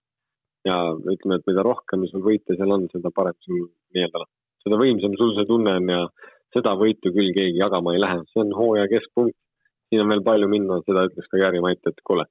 ja 0.68 0.77
ütleme, 0.95 1.40
et 1.40 1.49
mida 1.51 1.64
rohkem 1.66 2.07
sul 2.11 2.23
võite 2.23 2.55
seal 2.59 2.71
on, 2.71 2.87
seda 2.92 3.11
parem 3.14 3.35
sul 3.42 3.64
nii-öelda, 3.97 4.27
seda 4.62 4.79
võimsam 4.79 5.16
sul 5.18 5.35
see 5.38 5.49
tunne 5.49 5.75
on 5.81 5.88
ja 5.90 6.03
seda 6.55 6.77
võitu 6.79 7.11
küll 7.16 7.33
keegi 7.35 7.59
jagama 7.59 7.97
ei 7.97 8.03
lähe, 8.03 8.21
see 8.31 8.45
on 8.45 8.55
hooaja 8.57 8.87
keskpunkt. 8.92 9.37
siin 9.90 10.05
on 10.05 10.09
veel 10.09 10.23
palju 10.25 10.47
minna, 10.49 10.79
seda 10.87 11.09
ütles 11.09 11.27
ka 11.29 11.40
Jari-Mait, 11.40 11.83
et 11.90 11.99
kuule, 12.07 12.25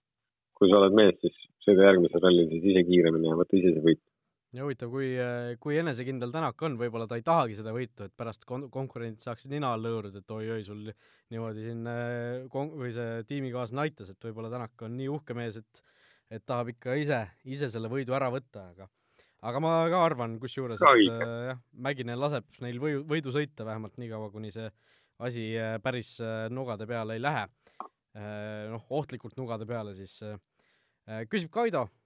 kui 0.58 0.70
sa 0.72 0.80
oled 0.80 0.96
mees, 0.98 1.18
siis 1.22 1.36
sõida 1.66 1.90
järgmisel 1.90 2.24
rallil 2.24 2.48
siis 2.50 2.64
ise 2.72 2.86
kiiremini 2.88 3.30
ja 3.30 3.38
võta 3.38 3.58
ise 3.60 3.76
see 3.76 3.84
võit 3.90 4.02
ja 4.56 4.66
huvitav, 4.66 4.92
kui, 4.92 5.12
kui 5.64 5.78
enesekindel 5.80 6.32
Tänak 6.34 6.62
on, 6.66 6.76
võib-olla 6.80 7.08
ta 7.10 7.18
ei 7.20 7.26
tahagi 7.26 7.56
seda 7.58 7.74
võitu, 7.76 8.08
et 8.08 8.16
pärast 8.18 8.44
kon-, 8.48 8.68
konkurendid 8.74 9.24
saaksid 9.24 9.54
nina 9.54 9.72
alla 9.76 9.92
hõõruda, 9.94 10.22
et 10.22 10.34
oi-oi, 10.36 10.64
sul 10.68 10.90
niimoodi 11.32 11.66
siin 11.68 11.88
äh, 11.88 12.48
kon-, 12.52 12.74
või 12.80 12.92
see 12.96 13.22
tiimikaaslane 13.30 13.86
aitas, 13.88 14.12
et 14.12 14.28
võib-olla 14.28 14.52
Tänak 14.52 14.84
on 14.88 14.98
nii 15.00 15.12
uhke 15.12 15.38
mees, 15.38 15.62
et 15.62 15.88
et 16.32 16.44
tahab 16.48 16.70
ikka 16.72 16.94
ise, 16.96 17.18
ise 17.44 17.68
selle 17.68 17.90
võidu 17.92 18.16
ära 18.16 18.30
võtta, 18.32 18.70
aga 18.72 18.86
aga 19.44 19.60
ma 19.64 19.72
ka 19.92 20.04
arvan 20.06 20.38
kusjuures, 20.40 20.80
et 20.80 21.10
äh, 21.12 21.32
jah, 21.50 21.64
Mäginen 21.88 22.20
laseb 22.20 22.48
neil 22.64 22.80
võidu, 22.80 23.02
võidu 23.10 23.34
sõita 23.36 23.68
vähemalt 23.68 23.98
nii 24.00 24.12
kaua, 24.12 24.30
kuni 24.32 24.52
see 24.54 24.70
asi 25.28 25.50
äh, 25.60 25.76
päris 25.84 26.14
äh, 26.24 26.46
nugade 26.52 26.88
peale 26.88 27.18
ei 27.18 27.24
lähe 27.24 27.48
äh,. 27.48 28.70
noh, 28.72 28.86
ohtlikult 29.00 29.36
nugade 29.40 29.68
peale 29.68 29.96
siis 29.96 30.20
äh, 30.24 30.40
küsib 31.32 31.52
Kaido 31.52 31.88
Äh, 31.88 32.01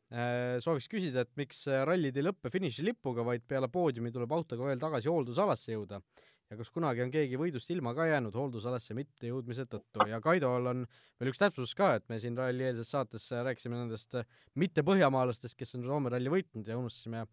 sooviks 0.63 0.87
küsida, 0.87 1.25
et 1.25 1.31
miks 1.39 1.65
äh, 1.67 1.81
rallid 1.87 2.15
ei 2.15 2.23
lõppe 2.23 2.51
finišilipuga, 2.53 3.25
vaid 3.27 3.43
peale 3.49 3.67
poodiumi 3.71 4.13
tuleb 4.15 4.31
autoga 4.31 4.69
veel 4.69 4.79
tagasi 4.79 5.11
hooldusalasse 5.11 5.73
jõuda? 5.73 5.99
Ja 6.45 6.55
kas 6.59 6.69
kunagi 6.69 7.01
on 7.01 7.09
keegi 7.11 7.39
võidust 7.41 7.71
ilma 7.73 7.95
ka 7.97 8.05
jäänud 8.05 8.35
hooldusalasse 8.37 8.95
mittejõudmise 8.95 9.65
tõttu? 9.67 10.05
Ja 10.07 10.21
Kaidol 10.23 10.69
on 10.71 10.83
veel 11.19 11.31
üks 11.31 11.41
täpsustus 11.41 11.73
ka, 11.75 11.95
et 11.97 12.05
me 12.07 12.19
siin 12.21 12.37
ralli 12.37 12.67
eelses 12.67 12.91
saates 12.93 13.25
rääkisime 13.33 13.79
nendest 13.79 14.15
äh, 14.21 14.27
mitte 14.61 14.85
põhjamaalastest, 14.87 15.57
kes 15.59 15.75
on 15.79 15.87
Soome 15.89 16.13
ralli 16.13 16.31
võitnud 16.31 16.69
ja 16.69 16.77
unustasime 16.79 17.25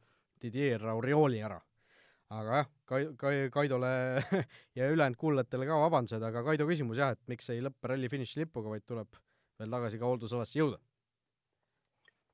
Didier 0.43 0.83
Aurioli 0.91 1.43
ära. 1.45 1.61
aga 2.33 2.63
jah, 2.63 2.71
Kai-, 2.89 3.11
Kai-, 3.21 3.51
Kaidole 3.53 3.93
ja 4.79 4.89
ülejäänud 4.91 5.21
kuulajatele 5.21 5.69
ka 5.69 5.83
vabandused, 5.85 6.25
aga 6.25 6.43
Kaido 6.49 6.67
küsimus 6.67 6.99
jah, 6.99 7.13
et 7.15 7.23
miks 7.31 7.53
ei 7.53 7.63
lõppe 7.63 7.93
ralli 7.93 8.11
finišilipuga, 8.11 8.73
vaid 8.75 8.89
tuleb 8.89 9.21
veel 9.61 9.77
tagasi 9.77 10.01
ka 10.01 10.09
hooldusalasse 10.09 10.59
jõuda. 10.59 10.81
Äh, 10.81 10.92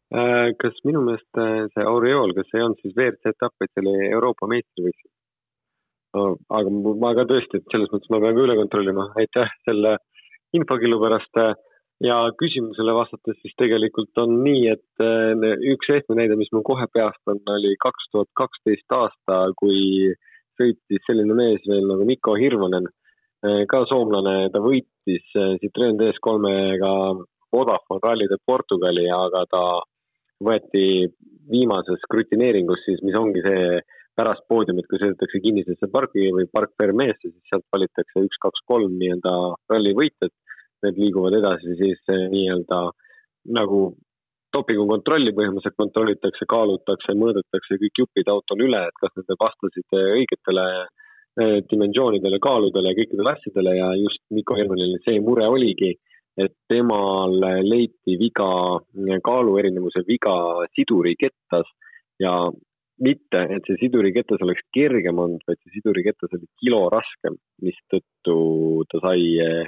kas 0.09 0.77
minu 0.88 1.03
meelest 1.05 1.40
äh, 1.40 1.66
see 1.75 1.85
Aureol, 1.85 2.33
kas 2.37 2.49
ei 2.55 2.64
olnud 2.64 2.81
siis 2.81 2.94
WRC 2.97 3.33
etapp, 3.35 3.55
vaid 3.61 3.73
see 3.75 3.85
oli 3.85 4.09
Euroopa 4.09 4.49
meistrivõistlus 4.49 5.14
aga 6.16 6.71
ma 6.73 7.11
ka 7.12 7.27
tõesti, 7.29 7.61
et 7.61 7.73
selles 7.73 7.90
mõttes 7.92 8.09
ma 8.09 8.21
pean 8.23 8.37
ka 8.37 8.44
üle 8.47 8.55
kontrollima, 8.57 9.11
aitäh 9.21 9.51
selle 9.68 9.99
infokillu 10.57 11.01
pärast. 11.03 11.42
ja 12.01 12.16
küsimusele 12.38 12.92
vastates 12.94 13.35
siis 13.42 13.55
tegelikult 13.59 14.21
on 14.23 14.37
nii, 14.44 14.68
et 14.71 15.03
äh, 15.03 15.35
üks 15.73 15.90
ehtne 15.90 16.14
näide, 16.14 16.37
mis 16.38 16.51
mul 16.55 16.62
kohe 16.62 16.87
peast 16.94 17.21
on, 17.27 17.40
oli 17.51 17.75
kaks 17.83 18.09
tuhat 18.12 18.31
kaksteist 18.38 18.94
aasta, 18.94 19.40
kui 19.59 20.14
sõitis 20.61 21.03
selline 21.07 21.35
mees 21.35 21.66
veel 21.66 21.85
nagu 21.90 22.07
Mikko 22.07 22.37
Hirvonen, 22.38 22.87
ka 23.71 23.85
soomlane, 23.90 24.49
ta 24.51 24.62
võitis 24.62 25.27
Citroen 25.62 25.99
DS3-ga 25.99 26.92
Vodafone 27.55 28.03
Rally 28.03 28.27
de 28.31 28.38
Portugali, 28.47 29.07
aga 29.11 29.44
ta 29.51 29.62
võeti 30.44 31.09
viimases 31.51 32.03
skrutineeringus 32.05 32.85
siis, 32.85 33.01
mis 33.07 33.16
ongi 33.18 33.42
see 33.44 33.79
pärast 34.18 34.44
poodiumit, 34.51 34.87
kui 34.90 34.98
sõidetakse 35.01 35.40
kinnisesse 35.42 35.88
pargi 35.92 36.29
või 36.35 36.48
park 36.51 36.74
Vermeesse, 36.81 37.31
siis 37.31 37.51
sealt 37.51 37.66
valitakse 37.74 38.24
üks, 38.27 38.40
kaks, 38.42 38.64
kolm 38.66 38.98
nii-öelda 38.98 39.35
ralli 39.70 39.94
võitjad. 39.98 40.35
Need 40.87 40.98
liiguvad 40.98 41.35
edasi 41.38 41.74
siis 41.79 42.03
eh, 42.14 42.27
nii-öelda 42.31 42.81
nagu 43.57 43.81
dopingukontrolli 44.55 45.35
põhimõtteliselt 45.37 45.77
kontrollitakse, 45.79 46.46
kaalutakse, 46.51 47.14
mõõdetakse 47.18 47.79
kõik 47.83 48.03
jupid 48.03 48.31
autol 48.33 48.62
üle, 48.66 48.85
et 48.87 49.01
kas 49.03 49.14
need 49.18 49.35
vastasid 49.42 49.98
eh, 49.98 50.11
õigetele 50.20 50.66
eh, 50.79 51.57
dimensioonidele, 51.70 52.38
kaaludele 52.42 52.92
ja 52.92 52.98
kõikidele 53.01 53.35
asjadele 53.35 53.74
ja 53.79 53.90
just 54.03 54.22
Mikko 54.35 54.59
Hermanil 54.59 54.98
see 55.07 55.18
mure 55.22 55.46
oligi 55.51 55.94
et 56.38 56.55
temal 56.70 57.35
leiti 57.66 58.14
viga, 58.20 58.79
kaaluerinevuse 59.27 60.05
viga 60.07 60.35
sidurikettas 60.77 61.66
ja 62.22 62.35
mitte, 63.05 63.42
et 63.55 63.66
see 63.68 63.79
sidurikettas 63.83 64.42
oleks 64.44 64.64
kergem 64.74 65.18
olnud, 65.22 65.42
vaid 65.48 65.59
see 65.62 65.79
sidurikettas 65.79 66.35
oli 66.37 66.48
kilo 66.62 66.85
raskem, 66.94 67.38
mistõttu 67.62 68.37
ta 68.90 69.03
sai 69.05 69.24
eh, 69.42 69.66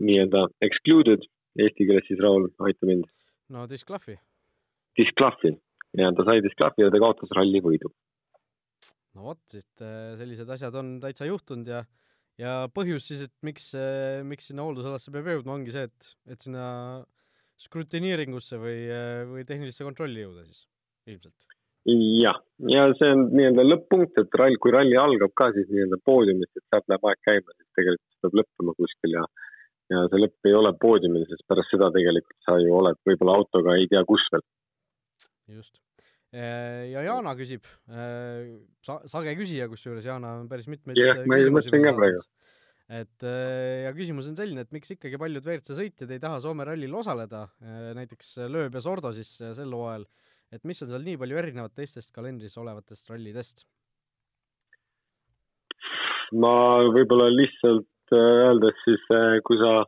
nii-öelda 0.00 0.46
excluded, 0.64 1.24
eesti 1.60 1.88
keeles 1.88 2.08
siis 2.08 2.20
Raul, 2.22 2.48
aita 2.68 2.88
mind. 2.88 3.08
no 3.54 3.68
disklahvi. 3.70 4.16
disklahvi 4.98 5.54
ja 6.00 6.10
ta 6.16 6.26
sai 6.26 6.42
disklahvi 6.44 6.84
ja 6.84 6.92
ta 6.92 7.00
kaotas 7.02 7.32
ralli 7.36 7.62
võidu. 7.64 7.92
no 9.14 9.30
vot, 9.30 9.44
et 9.54 9.84
eh, 9.84 10.14
sellised 10.20 10.50
asjad 10.56 10.74
on 10.80 10.96
täitsa 11.04 11.28
juhtunud 11.28 11.68
ja 11.68 11.84
ja 12.40 12.54
põhjus 12.74 13.08
siis, 13.10 13.24
et 13.26 13.34
miks, 13.46 13.72
miks 14.26 14.50
sinna 14.50 14.66
hooldusalasse 14.66 15.12
peab 15.14 15.30
jõudma, 15.32 15.58
ongi 15.58 15.74
see, 15.74 15.88
et, 15.90 16.14
et 16.34 16.46
sinna 16.46 16.68
skrutineeringusse 17.64 18.58
või, 18.60 18.78
või 19.30 19.44
tehnilisse 19.48 19.86
kontrolli 19.86 20.24
jõuda 20.24 20.42
siis 20.48 20.64
ilmselt. 21.10 21.46
jah, 22.18 22.40
ja 22.72 22.88
see 22.98 23.12
on 23.14 23.28
nii-öelda 23.36 23.66
lõpp-punkt, 23.68 24.18
et 24.22 24.38
rall, 24.40 24.58
kui 24.58 24.74
ralli 24.74 24.98
algab 24.98 25.34
ka 25.38 25.50
siis 25.54 25.70
nii-öelda 25.70 26.00
poodiumist, 26.08 26.52
et 26.56 26.66
sealt 26.66 26.90
läheb 26.90 27.10
aeg 27.10 27.22
käima, 27.28 27.56
siis 27.58 27.78
tegelikult 27.78 28.24
peab 28.24 28.38
lõppema 28.40 28.78
kuskil 28.80 29.18
ja 29.20 29.26
ja 29.92 30.06
see 30.08 30.20
lõpp 30.22 30.48
ei 30.48 30.54
ole 30.56 30.72
poodiumil, 30.80 31.26
sest 31.28 31.44
pärast 31.50 31.74
seda 31.74 31.90
tegelikult 31.92 32.46
sa 32.46 32.56
ju 32.62 32.72
oled 32.72 32.96
võib-olla 33.04 33.38
autoga 33.40 33.76
ei 33.76 33.90
tea 33.90 34.00
kus 34.08 34.24
veel. 34.32 34.46
just 35.58 35.83
ja 36.34 37.02
Jana 37.06 37.34
küsib 37.38 37.66
äh, 37.88 38.54
sa-, 38.84 39.02
sage 39.10 39.34
küsija, 39.38 39.68
kusjuures 39.70 40.06
Jana 40.06 40.38
on 40.40 40.48
päris 40.50 40.66
mitmeid 40.70 40.98
jah, 40.98 41.22
ma 41.30 41.38
mõtlen 41.54 41.84
ka 41.86 41.94
praegu. 41.94 42.24
et 43.00 43.26
äh, 43.28 43.84
ja 43.84 43.94
küsimus 43.96 44.28
on 44.30 44.38
selline, 44.38 44.64
et 44.66 44.74
miks 44.74 44.90
ikkagi 44.96 45.20
paljud 45.20 45.44
WRC 45.44 45.78
sõitjad 45.78 46.10
ei 46.14 46.22
taha 46.22 46.40
Soome 46.42 46.66
rallil 46.66 46.98
osaleda, 46.98 47.46
näiteks 47.98 48.36
Lööb 48.50 48.74
ja 48.74 48.82
Sordo 48.84 49.14
siis 49.16 49.30
sel 49.38 49.78
hooajal, 49.78 50.08
et 50.54 50.66
mis 50.66 50.82
on 50.84 50.90
seal 50.90 51.06
nii 51.06 51.20
palju 51.22 51.40
erinevat 51.44 51.76
teistest 51.78 52.14
kalendris 52.14 52.58
olevatest 52.60 53.10
rallidest? 53.14 53.66
ma 56.34 56.54
võib-olla 56.90 57.28
lihtsalt 57.30 58.16
öeldes 58.16 58.78
siis, 58.82 59.02
kui 59.46 59.58
sa 59.60 59.84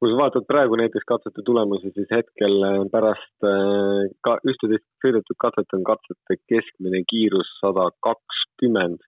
kui 0.00 0.08
sa 0.08 0.16
vaatad 0.16 0.46
praegu 0.48 0.78
näiteks 0.80 1.04
katsete 1.08 1.42
tulemusi, 1.44 1.90
siis 1.92 2.08
hetkel 2.08 2.54
äh, 2.64 2.76
pärast 2.92 3.44
äh, 3.44 4.06
ka 4.24 4.38
ühteteist 4.48 4.86
sõidetud 5.04 5.36
katset 5.44 5.76
on 5.76 5.84
katsete 5.84 6.38
keskmine 6.48 7.02
kiirus 7.10 7.50
sada 7.60 7.90
kakskümmend. 8.06 9.02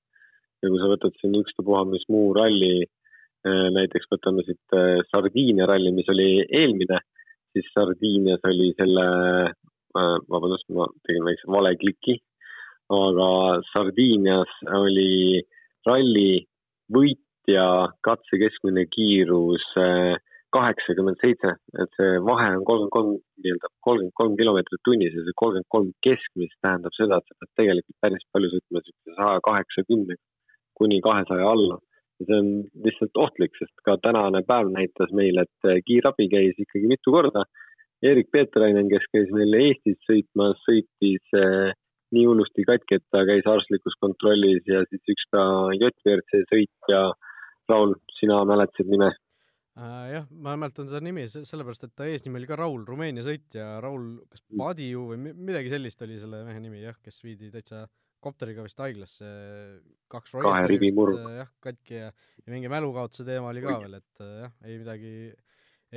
ja 0.63 0.71
kui 0.71 0.79
sa 0.79 0.91
võtad 0.93 1.17
siin 1.19 1.39
ükstapuha 1.41 1.87
mis 1.91 2.05
muu 2.13 2.29
ralli, 2.37 2.85
näiteks 3.75 4.07
võtame 4.13 4.45
siit 4.47 4.75
Sardiinia 5.09 5.67
ralli, 5.67 5.91
mis 5.91 6.07
oli 6.13 6.45
eelmine, 6.45 7.01
siis 7.51 7.67
Sardiinias 7.75 8.45
oli 8.47 8.69
selle, 8.79 9.07
vabandust, 9.97 10.69
ma 10.71 10.87
tegin 11.03 11.27
väikse 11.27 11.51
vale 11.51 11.73
kliki, 11.81 12.15
aga 12.95 13.27
Sardiinias 13.73 14.55
oli 14.79 15.43
ralli 15.89 16.45
võitja 16.95 17.67
katse 18.07 18.39
keskmine 18.45 18.87
kiirus 18.95 19.67
kaheksakümmend 20.57 21.21
seitse, 21.23 21.55
et 21.83 21.97
see 21.99 22.19
vahe 22.29 22.49
on 22.57 22.65
kolmkümmend 22.69 22.93
kolm, 22.97 23.15
nii-öelda 23.45 23.71
kolmkümmend 23.87 24.17
kolm 24.21 24.37
kilomeetrit 24.41 24.83
tunnis 24.89 25.17
ja 25.17 25.25
see 25.27 25.39
kolmkümmend 25.43 25.71
kolm 25.75 25.89
keskmist 26.07 26.59
tähendab 26.65 26.97
seda, 26.99 27.19
et 27.19 27.31
sa 27.31 27.39
pead 27.41 27.53
tegelikult 27.61 27.99
päris 28.05 28.29
palju 28.35 28.53
sõitma 28.53 28.83
niisuguse 28.83 29.17
saja 29.19 29.41
kaheksakümne 29.49 30.19
kuni 30.81 31.01
kahesaja 31.09 31.49
alla. 31.55 31.79
ja 32.21 32.29
see 32.29 32.39
on 32.43 32.51
lihtsalt 32.85 33.19
ohtlik, 33.25 33.57
sest 33.59 33.85
ka 33.87 33.97
tänane 34.07 34.43
päev 34.51 34.69
näitas 34.71 35.11
meile, 35.19 35.47
et 35.47 35.85
kiirabi 35.89 36.29
käis 36.35 36.59
ikkagi 36.65 36.91
mitu 36.91 37.15
korda. 37.15 37.45
Erik 38.03 38.29
Peeterinen, 38.35 38.89
kes 38.91 39.05
käis 39.15 39.31
meil 39.35 39.55
Eestis 39.59 39.99
sõitmas, 40.09 40.59
sõitis 40.67 41.37
eh, 41.39 41.73
nii 42.15 42.25
hullusti 42.29 42.65
katki, 42.69 42.99
et 42.99 43.05
ta 43.15 43.23
käis 43.29 43.47
arstlikus 43.49 43.95
kontrollis 44.03 44.67
ja 44.67 44.83
siis 44.91 45.15
üks 45.15 45.29
ka 45.35 45.43
JVRC 45.79 46.45
sõitja. 46.51 47.03
Raul, 47.71 47.95
sina 48.19 48.41
mäletasid 48.45 48.91
nime? 48.91 49.13
Äh,. 49.79 50.07
jah, 50.13 50.29
ma 50.45 50.57
mäletan 50.61 50.89
seda 50.91 51.01
nimi 51.05 51.25
sellepärast, 51.31 51.89
et 51.89 51.97
ta 51.97 52.09
eesnimi 52.11 52.41
oli 52.41 52.49
ka 52.51 52.59
Raul, 52.61 52.85
Rumeenia 52.89 53.25
sõitja, 53.27 53.75
Raul, 53.85 54.15
kas 54.33 54.45
mm. 54.45 54.63
Padiu 54.63 55.09
või 55.13 55.33
midagi 55.33 55.73
sellist 55.73 56.03
oli 56.07 56.21
selle 56.23 56.45
mehe 56.49 56.63
nimi 56.63 56.83
jah, 56.83 56.99
kes 57.03 57.23
viidi 57.25 57.51
täitsa 57.55 57.87
kopteriga 58.23 58.65
vist 58.67 58.79
haiglasse, 58.83 59.31
kaks 60.13 60.37
murd. 60.37 61.19
Äh, 61.19 61.41
jah, 61.41 61.51
katki 61.65 61.99
ja, 61.99 62.13
ja 62.13 62.55
mingi 62.55 62.71
mälukaotuse 62.73 63.27
teema 63.27 63.51
oli 63.51 63.65
ka 63.65 63.79
veel, 63.83 63.99
et 63.99 64.23
äh, 64.23 64.37
jah, 64.45 64.55
ei 64.69 64.79
midagi, 64.79 65.15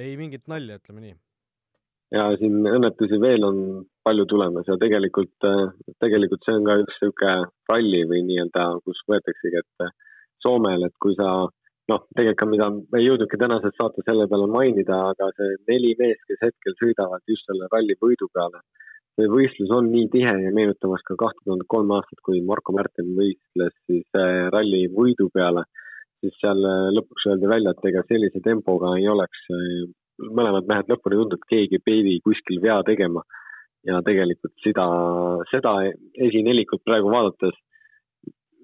ei 0.05 0.15
mingit 0.19 0.49
nalja, 0.51 0.79
ütleme 0.81 1.03
nii. 1.03 1.17
ja 2.15 2.29
siin 2.39 2.65
õnnetusi 2.69 3.19
veel 3.21 3.45
on 3.45 3.59
palju 4.05 4.25
tulemas 4.29 4.67
ja 4.69 4.77
tegelikult, 4.81 5.35
äh, 5.49 5.67
tegelikult 6.01 6.45
see 6.47 6.57
on 6.57 6.65
ka 6.67 6.79
üks 6.81 6.97
niisugune 7.01 7.51
ralli 7.69 8.01
või 8.09 8.23
nii-öelda, 8.31 8.65
kus 8.85 9.03
võetaksegi 9.11 9.61
ette 9.61 9.91
Soomel, 10.45 10.85
et 10.85 10.97
kui 11.01 11.15
sa 11.17 11.29
noh, 11.91 12.01
tegelikult 12.17 12.51
mida 12.51 12.67
ei 12.97 13.05
jõudnudki 13.05 13.39
tänases 13.41 13.75
saates 13.77 14.05
selle 14.07 14.27
peale 14.31 14.47
mainida, 14.51 14.97
aga 15.11 15.29
see 15.37 15.57
neli 15.69 15.93
meest, 15.99 16.23
kes 16.29 16.41
hetkel 16.47 16.77
sõidavad 16.79 17.23
just 17.29 17.45
selle 17.49 17.69
ralli 17.71 17.97
võidu 18.01 18.29
peale. 18.33 18.63
see 19.15 19.29
võistlus 19.31 19.69
on 19.71 19.85
nii 19.93 20.09
tihe 20.11 20.31
ja 20.43 20.49
meenutamas 20.51 21.03
ka 21.07 21.15
kahte 21.19 21.39
tuhandet 21.45 21.69
kolm 21.71 21.91
aastat, 21.95 22.19
kui 22.25 22.41
Marko 22.43 22.73
Märten 22.75 23.13
võistles 23.15 23.75
siis 23.87 24.17
äh, 24.19 24.49
ralli 24.51 24.81
võidu 24.91 25.29
peale, 25.33 25.63
siis 26.19 26.35
seal 26.41 26.59
äh, 26.67 26.89
lõpuks 26.97 27.29
öeldi 27.29 27.47
välja, 27.47 27.71
et 27.71 27.87
ega 27.91 28.03
sellise 28.09 28.41
tempoga 28.43 28.91
ei 28.99 29.07
oleks 29.07 29.45
äh, 29.55 29.85
mõlemad 30.19 30.67
mehed 30.67 30.91
lõpuni 30.91 31.21
tundnud, 31.21 31.39
et 31.39 31.47
keegi 31.53 31.79
peidi 31.85 32.19
kuskil 32.27 32.61
vea 32.63 32.81
tegema. 32.87 33.23
ja 33.85 33.99
tegelikult 34.01 34.53
seda, 34.63 34.83
seda 35.51 35.71
esinelikut 36.27 36.81
praegu 36.89 37.11
vaadates 37.13 37.53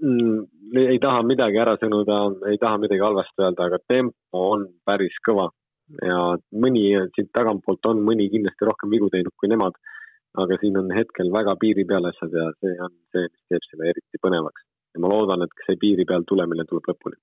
ei 0.01 0.99
taha 1.01 1.23
midagi 1.27 1.59
ära 1.61 1.75
sõnuda, 1.79 2.19
ei 2.49 2.59
taha 2.61 2.79
midagi 2.81 3.03
halvasti 3.03 3.43
öelda, 3.45 3.67
aga 3.67 3.79
tempo 3.87 4.45
on 4.55 4.67
päris 4.85 5.17
kõva. 5.27 5.49
ja 6.07 6.37
mõni 6.55 6.85
siit 7.17 7.33
tagantpoolt 7.35 7.85
on 7.89 7.99
mõni 8.07 8.29
kindlasti 8.31 8.63
rohkem 8.63 8.93
vigu 8.93 9.09
teinud 9.11 9.33
kui 9.37 9.49
nemad. 9.51 9.75
aga 10.41 10.55
siin 10.61 10.77
on 10.79 10.87
hetkel 10.95 11.27
väga 11.31 11.57
piiri 11.59 11.83
peal 11.85 12.05
asjad 12.07 12.31
ja 12.31 12.45
see 12.63 12.77
on 12.79 12.93
see, 13.11 13.25
mis 13.27 13.41
teeb 13.51 13.65
selle 13.67 13.89
eriti 13.91 14.21
põnevaks. 14.23 14.63
ja 14.95 15.03
ma 15.03 15.11
loodan, 15.11 15.43
et 15.43 15.65
see 15.67 15.75
piiri 15.77 16.05
peal 16.07 16.23
tulemine 16.23 16.65
tuleb 16.69 16.87
lõpuni. 16.93 17.19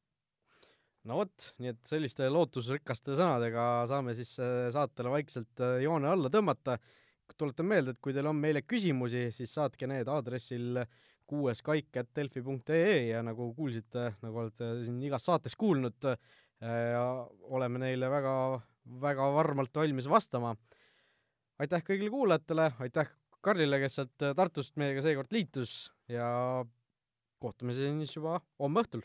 no 1.04 1.22
vot, 1.22 1.50
nii 1.58 1.72
et 1.72 1.82
selliste 1.88 2.28
lootusrikaste 2.28 3.16
sõnadega 3.16 3.86
saame 3.88 4.14
siis 4.14 4.36
äh, 4.38 4.68
saatele 4.70 5.10
vaikselt 5.16 5.64
äh, 5.64 5.80
joone 5.82 6.08
alla 6.08 6.28
tõmmata. 6.28 6.78
tuletan 7.36 7.66
meelde, 7.66 7.90
et 7.90 8.00
kui 8.00 8.12
teil 8.12 8.26
on 8.26 8.36
meile 8.36 8.62
küsimusi, 8.62 9.30
siis 9.32 9.52
saatke 9.54 9.86
need 9.86 10.08
aadressil 10.08 10.84
kuues 11.28 11.60
kaik 11.64 12.00
at 12.00 12.08
delfi.ee 12.16 13.10
ja 13.10 13.22
nagu 13.26 13.50
kuulsite, 13.56 14.12
nagu 14.24 14.44
olete 14.44 14.70
siin 14.84 14.98
igas 15.04 15.26
saates 15.28 15.56
kuulnud, 15.60 16.08
äh, 16.08 16.98
oleme 17.54 17.82
neile 17.84 18.10
väga, 18.10 18.34
väga 19.02 19.30
varmalt 19.34 19.76
valmis 19.76 20.08
vastama. 20.08 20.56
aitäh 21.58 21.82
kõigile 21.82 22.10
kuulajatele, 22.10 22.72
aitäh 22.80 23.10
Karlile, 23.40 23.78
kes 23.78 23.94
sealt 23.98 24.24
Tartust 24.36 24.74
meiega 24.76 25.02
seekord 25.02 25.30
liitus 25.32 25.92
ja 26.10 26.64
kohtume 27.38 27.74
siis 27.74 28.16
juba 28.16 28.40
homme 28.58 28.82
õhtul. 28.82 29.04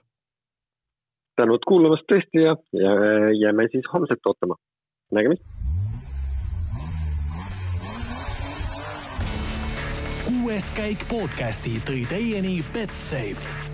tänud 1.37 1.65
kuulamast 1.67 2.07
tõesti 2.09 2.45
ja, 2.45 2.55
ja 2.77 2.93
jääme 3.33 3.67
siis 3.71 3.85
homset 3.93 4.25
ootama. 4.25 4.57
nägemist 5.11 5.62
kuues 10.53 10.67
käik 10.77 11.01
podcasti 11.09 11.79
tõi 11.81 12.03
teieni 12.05 12.59
Betsafe 12.75 13.72